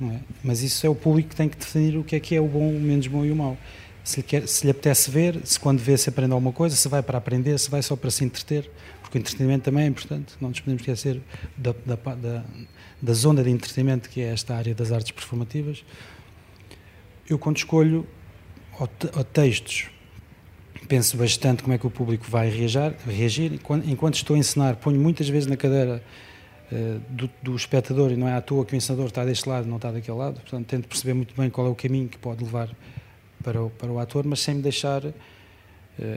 É? 0.01 0.19
Mas 0.43 0.61
isso 0.61 0.85
é 0.85 0.89
o 0.89 0.95
público 0.95 1.29
que 1.29 1.35
tem 1.35 1.47
que 1.47 1.57
definir 1.57 1.97
o 1.97 2.03
que 2.03 2.15
é 2.15 2.19
que 2.19 2.35
é 2.35 2.41
o 2.41 2.47
bom, 2.47 2.67
o 2.67 2.79
menos 2.79 3.07
bom 3.07 3.23
e 3.23 3.31
o 3.31 3.35
mau. 3.35 3.57
Se 4.03 4.17
lhe, 4.17 4.23
quer, 4.23 4.47
se 4.47 4.65
lhe 4.65 4.71
apetece 4.71 5.09
ver, 5.09 5.39
se 5.45 5.59
quando 5.59 5.79
vê 5.79 5.97
se 5.97 6.09
aprende 6.09 6.33
alguma 6.33 6.51
coisa, 6.51 6.75
se 6.75 6.87
vai 6.89 7.01
para 7.01 7.17
aprender, 7.17 7.57
se 7.57 7.69
vai 7.69 7.81
só 7.81 7.95
para 7.95 8.11
se 8.11 8.25
entreter, 8.25 8.69
porque 9.01 9.17
o 9.17 9.19
entretenimento 9.19 9.63
também 9.63 9.85
é 9.85 9.87
importante, 9.87 10.33
não 10.41 10.49
nos 10.49 10.59
podemos 10.59 10.81
esquecer 10.81 11.21
da, 11.55 11.73
da, 11.85 11.95
da, 11.95 12.43
da 13.01 13.13
zona 13.13 13.43
de 13.43 13.49
entretenimento 13.49 14.09
que 14.09 14.21
é 14.21 14.33
esta 14.33 14.55
área 14.55 14.75
das 14.75 14.91
artes 14.91 15.11
performativas. 15.11 15.85
Eu, 17.29 17.39
quando 17.39 17.57
escolho 17.57 18.05
textos 19.31 19.89
penso 20.87 21.17
bastante 21.17 21.63
como 21.63 21.73
é 21.73 21.77
que 21.77 21.87
o 21.87 21.89
público 21.89 22.25
vai 22.29 22.49
reagir, 22.49 22.95
reagir. 23.07 23.59
enquanto 23.85 24.15
estou 24.15 24.35
a 24.35 24.39
ensinar, 24.39 24.75
ponho 24.75 24.99
muitas 24.99 25.27
vezes 25.29 25.47
na 25.47 25.55
cadeira 25.55 26.03
uh, 26.71 26.99
do, 27.09 27.29
do, 27.41 27.55
espectador 27.55 28.11
e 28.11 28.17
não 28.17 28.27
é 28.27 28.33
à 28.33 28.41
toa 28.41 28.65
que 28.65 28.73
o 28.73 28.75
ensinador 28.75 29.07
está 29.07 29.23
deste 29.23 29.47
lado, 29.47 29.67
não 29.67 29.77
está 29.77 29.91
daquele 29.91 30.17
lado, 30.17 30.41
portanto 30.41 30.65
tento 30.67 30.87
perceber 30.87 31.13
muito 31.13 31.33
bem 31.35 31.49
qual 31.49 31.67
é 31.67 31.69
o 31.69 31.75
caminho 31.75 32.09
que 32.09 32.17
pode 32.17 32.43
levar 32.43 32.69
para 33.43 33.61
o, 33.61 33.69
para 33.69 33.91
o 33.91 33.99
ator, 33.99 34.25
mas 34.25 34.39
sem 34.39 34.55
me 34.55 34.61
deixar 34.61 35.03
uh, 35.05 35.13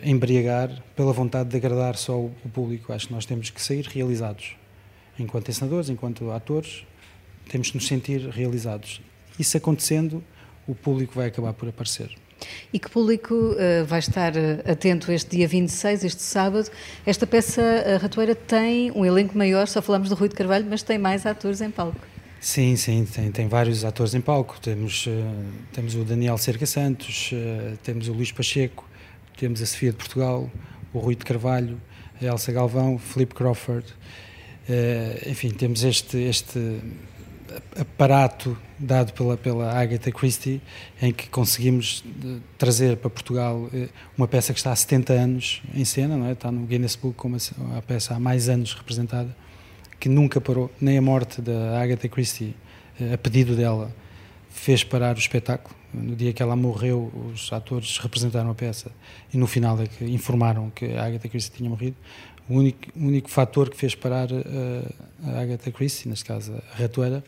embriagar 0.03 0.71
pela 0.95 1.13
vontade 1.13 1.51
de 1.51 1.57
agradar 1.57 1.97
só 1.97 2.19
o, 2.19 2.33
o 2.45 2.49
público. 2.49 2.93
Acho 2.93 3.09
que 3.09 3.13
nós 3.13 3.27
temos 3.27 3.51
que 3.51 3.61
sair 3.61 3.85
realizados. 3.87 4.57
Enquanto 5.19 5.49
ensinadores, 5.49 5.89
enquanto 5.89 6.31
atores, 6.31 6.87
temos 7.49 7.71
que 7.71 7.77
nos 7.77 7.87
sentir 7.87 8.29
realizados. 8.29 9.01
Isso 9.39 9.57
acontecendo, 9.57 10.23
o 10.67 10.75
público 10.75 11.15
vai 11.15 11.27
acabar 11.29 11.53
por 11.53 11.69
aparecer. 11.69 12.11
E 12.73 12.79
que 12.79 12.91
público 12.91 13.35
uh, 13.35 13.85
vai 13.87 13.99
estar 13.99 14.37
eh, 14.37 14.63
atento 14.71 15.11
este 15.11 15.37
dia 15.37 15.49
26, 15.49 16.05
este 16.05 16.23
sábado? 16.23 16.71
Esta 17.07 17.27
peça, 17.27 17.63
a 17.63 17.97
Ratoeira, 17.97 18.35
tem 18.35 18.91
um 18.93 19.07
elenco 19.07 19.37
maior, 19.37 19.67
só 19.67 19.81
falamos 19.81 20.11
do 20.11 20.15
Rui 20.15 20.29
de 20.29 20.35
Carvalho, 20.35 20.67
mas 20.69 20.83
tem 20.83 20.99
mais 20.99 21.25
atores 21.25 21.63
em 21.63 21.71
palco. 21.71 21.99
Sim, 22.41 22.77
sim, 22.77 23.05
tem, 23.05 23.31
tem 23.33 23.49
vários 23.49 23.85
atores 23.85 24.15
em 24.15 24.21
palco. 24.21 24.59
Temos, 24.61 25.07
uh, 25.07 25.11
temos 25.73 25.95
o 25.95 26.05
Daniel 26.05 26.39
Cerca 26.39 26.67
Santos, 26.67 27.31
uh, 27.33 27.77
temos 27.79 28.09
o 28.09 28.13
Luís 28.13 28.31
Pacheco, 28.31 28.89
temos 29.37 29.63
a 29.63 29.67
Sofia 29.67 29.91
de 29.91 29.97
Portugal, 29.97 30.51
o 30.93 30.99
Rui 30.99 31.15
de 31.15 31.25
Carvalho, 31.25 31.81
a 32.21 32.25
Elsa 32.25 32.53
Galvão, 32.53 32.99
Philip 32.99 33.35
Crawford, 33.35 33.87
uh, 34.69 35.31
enfim, 35.31 35.51
temos 35.51 35.83
este, 35.83 36.19
este 36.19 36.81
aparato 37.79 38.57
dado 38.79 39.13
pela, 39.13 39.37
pela 39.37 39.73
Agatha 39.73 40.13
Christie, 40.13 40.61
em 41.01 41.13
que 41.13 41.29
conseguimos 41.29 42.05
trazer 42.59 42.99
para 42.99 43.09
Portugal 43.09 43.71
uma 44.17 44.29
peça 44.29 44.53
que 44.53 44.59
está 44.59 44.73
há 44.73 44.77
70 44.77 45.13
anos 45.15 45.63
em 45.75 45.85
cena, 45.85 46.17
não 46.17 46.27
é? 46.27 46.33
está 46.33 46.51
no 46.53 46.67
Guinness 46.67 46.97
Book 46.97 47.17
como 47.17 47.37
a 47.77 47.83
peça 47.83 48.15
há 48.15 48.21
mais 48.21 48.49
anos 48.49 48.75
representada, 48.75 49.35
que 49.99 50.09
nunca 50.09 50.41
parou, 50.41 50.71
nem 50.81 50.99
a 50.99 51.03
morte 51.03 51.41
da 51.41 51.81
Agatha 51.81 52.09
Christie, 52.09 52.55
eh, 53.01 53.15
a 53.15 53.19
pedido 53.19 53.57
dela, 53.57 53.95
fez 54.51 54.83
parar 54.85 55.17
o 55.17 55.19
espetáculo. 55.19 55.75
No 55.93 56.15
dia 56.15 56.33
que 56.33 56.43
ela 56.43 56.57
morreu, 56.57 57.11
os 57.33 57.53
atores 57.53 57.99
representaram 57.99 58.51
a 58.51 58.55
peça 58.55 58.91
e 59.33 59.39
no 59.39 59.47
final 59.47 59.81
é 59.81 59.87
que 59.87 60.05
informaram 60.05 60.71
que 60.71 60.95
a 60.97 61.05
Agatha 61.07 61.29
Christie 61.29 61.57
tinha 61.57 61.71
morrido. 61.71 61.97
O 62.49 62.55
único, 62.55 62.79
o 62.95 63.07
único 63.07 63.31
fator 63.31 63.71
que 63.71 63.77
fez 63.77 63.95
parar 63.95 64.29
a, 64.33 65.31
a 65.31 65.41
Agatha 65.41 65.71
Christie, 65.71 66.09
neste 66.09 66.25
caso 66.25 66.53
a 66.73 66.77
ratoeira, 66.77 67.25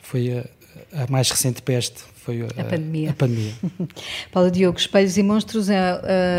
foi 0.00 0.38
a, 0.38 1.02
a 1.04 1.06
mais 1.10 1.30
recente 1.30 1.62
peste 1.62 2.04
foi 2.22 2.40
a, 2.42 2.46
a 2.46 2.64
pandemia. 2.64 3.10
A 3.10 3.14
pandemia. 3.14 3.52
Paula 4.30 4.50
Diogo, 4.50 4.78
Espelhos 4.78 5.16
e 5.16 5.22
Monstros 5.24 5.68
é, 5.68 5.76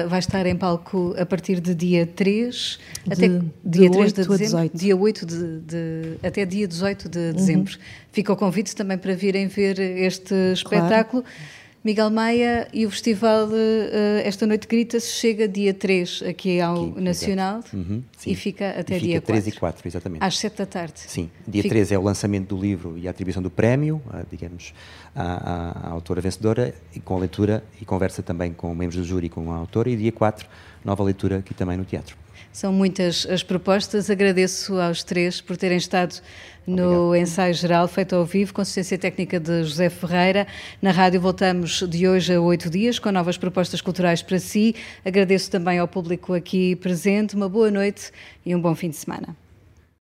uh, 0.05 0.09
vai 0.09 0.19
estar 0.19 0.45
em 0.45 0.55
palco 0.55 1.13
a 1.17 1.25
partir 1.25 1.59
de 1.59 1.75
dia 1.75 2.07
3 2.07 2.79
de, 3.05 3.13
até 3.13 3.27
dia 3.65 3.91
3 3.91 4.13
de 4.13 4.21
dezembro, 4.21 4.37
18. 4.37 4.77
dia 4.77 4.95
8 4.95 5.25
de, 5.25 5.59
de, 5.59 6.17
até 6.23 6.45
dia 6.45 6.67
18 6.67 7.09
de 7.09 7.19
uhum. 7.19 7.33
dezembro. 7.33 7.73
Uhum. 7.73 7.79
Fica 8.13 8.31
o 8.31 8.35
convite 8.37 8.73
também 8.73 8.97
para 8.97 9.13
virem 9.13 9.47
ver 9.47 9.77
este 9.79 10.33
espetáculo. 10.53 11.23
Claro. 11.23 11.62
Miguel 11.83 12.09
Maia 12.09 12.69
e 12.71 12.85
o 12.85 12.89
festival 12.89 13.47
uh, 13.47 14.21
Esta 14.23 14.47
Noite 14.47 14.67
Grita-se 14.67 15.11
chega 15.11 15.49
dia 15.49 15.73
3 15.73 16.23
aqui 16.29 16.61
ao 16.61 16.85
aqui, 16.85 17.01
Nacional 17.01 17.59
uhum, 17.73 18.01
e 18.25 18.35
fica 18.35 18.69
até 18.69 18.95
e 18.95 18.99
fica 19.01 19.11
dia 19.11 19.21
3 19.21 19.43
4. 19.43 19.49
e 19.49 19.59
4, 19.59 19.87
exatamente. 19.89 20.23
Às 20.23 20.39
7 20.39 20.57
da 20.57 20.65
tarde. 20.65 20.93
Sim, 20.95 21.29
dia 21.45 21.61
fica... 21.61 21.75
3 21.75 21.91
é 21.91 21.97
o 21.97 22.01
lançamento 22.01 22.55
do 22.55 22.61
livro 22.61 22.97
e 22.97 23.05
a 23.05 23.11
atribuição 23.11 23.43
do 23.43 23.51
prémio, 23.51 24.01
digamos, 24.31 24.73
à, 25.13 25.23
à, 25.23 25.87
à, 25.87 25.89
autora 25.89 26.21
vencedora, 26.21 26.73
e 26.95 27.01
com 27.01 27.17
a 27.17 27.19
leitura 27.19 27.61
e 27.81 27.85
conversa 27.85 28.23
também 28.23 28.53
com 28.53 28.73
membros 28.73 28.95
do 28.95 29.03
júri 29.03 29.25
e 29.25 29.29
com 29.29 29.51
a 29.51 29.57
autora, 29.57 29.89
e 29.89 29.97
dia 29.97 30.11
4, 30.11 30.47
nova 30.85 31.03
leitura 31.03 31.39
aqui 31.39 31.53
também 31.53 31.75
no 31.75 31.83
teatro. 31.83 32.15
São 32.53 32.71
muitas 32.71 33.25
as 33.25 33.41
propostas. 33.41 34.11
Agradeço 34.11 34.79
aos 34.79 35.03
três 35.03 35.41
por 35.41 35.57
terem 35.57 35.77
estado 35.77 36.21
no 36.65 37.07
Obrigado. 37.07 37.15
ensaio 37.15 37.53
geral 37.53 37.87
feito 37.87 38.15
ao 38.15 38.25
vivo, 38.25 38.53
com 38.53 38.61
assistência 38.61 38.97
técnica 38.97 39.39
de 39.39 39.63
José 39.63 39.89
Ferreira. 39.89 40.47
Na 40.81 40.91
rádio 40.91 41.19
voltamos 41.19 41.83
de 41.89 42.07
hoje 42.07 42.33
a 42.33 42.41
oito 42.41 42.69
dias 42.69 42.99
com 42.99 43.11
novas 43.11 43.37
propostas 43.37 43.81
culturais 43.81 44.21
para 44.21 44.39
si. 44.39 44.75
Agradeço 45.03 45.51
também 45.51 45.79
ao 45.79 45.87
público 45.87 46.33
aqui 46.33 46.75
presente. 46.77 47.35
Uma 47.35 47.49
boa 47.49 47.69
noite 47.69 48.11
e 48.45 48.55
um 48.55 48.61
bom 48.61 48.73
fim 48.75 48.89
de 48.89 48.95
semana. 48.95 49.42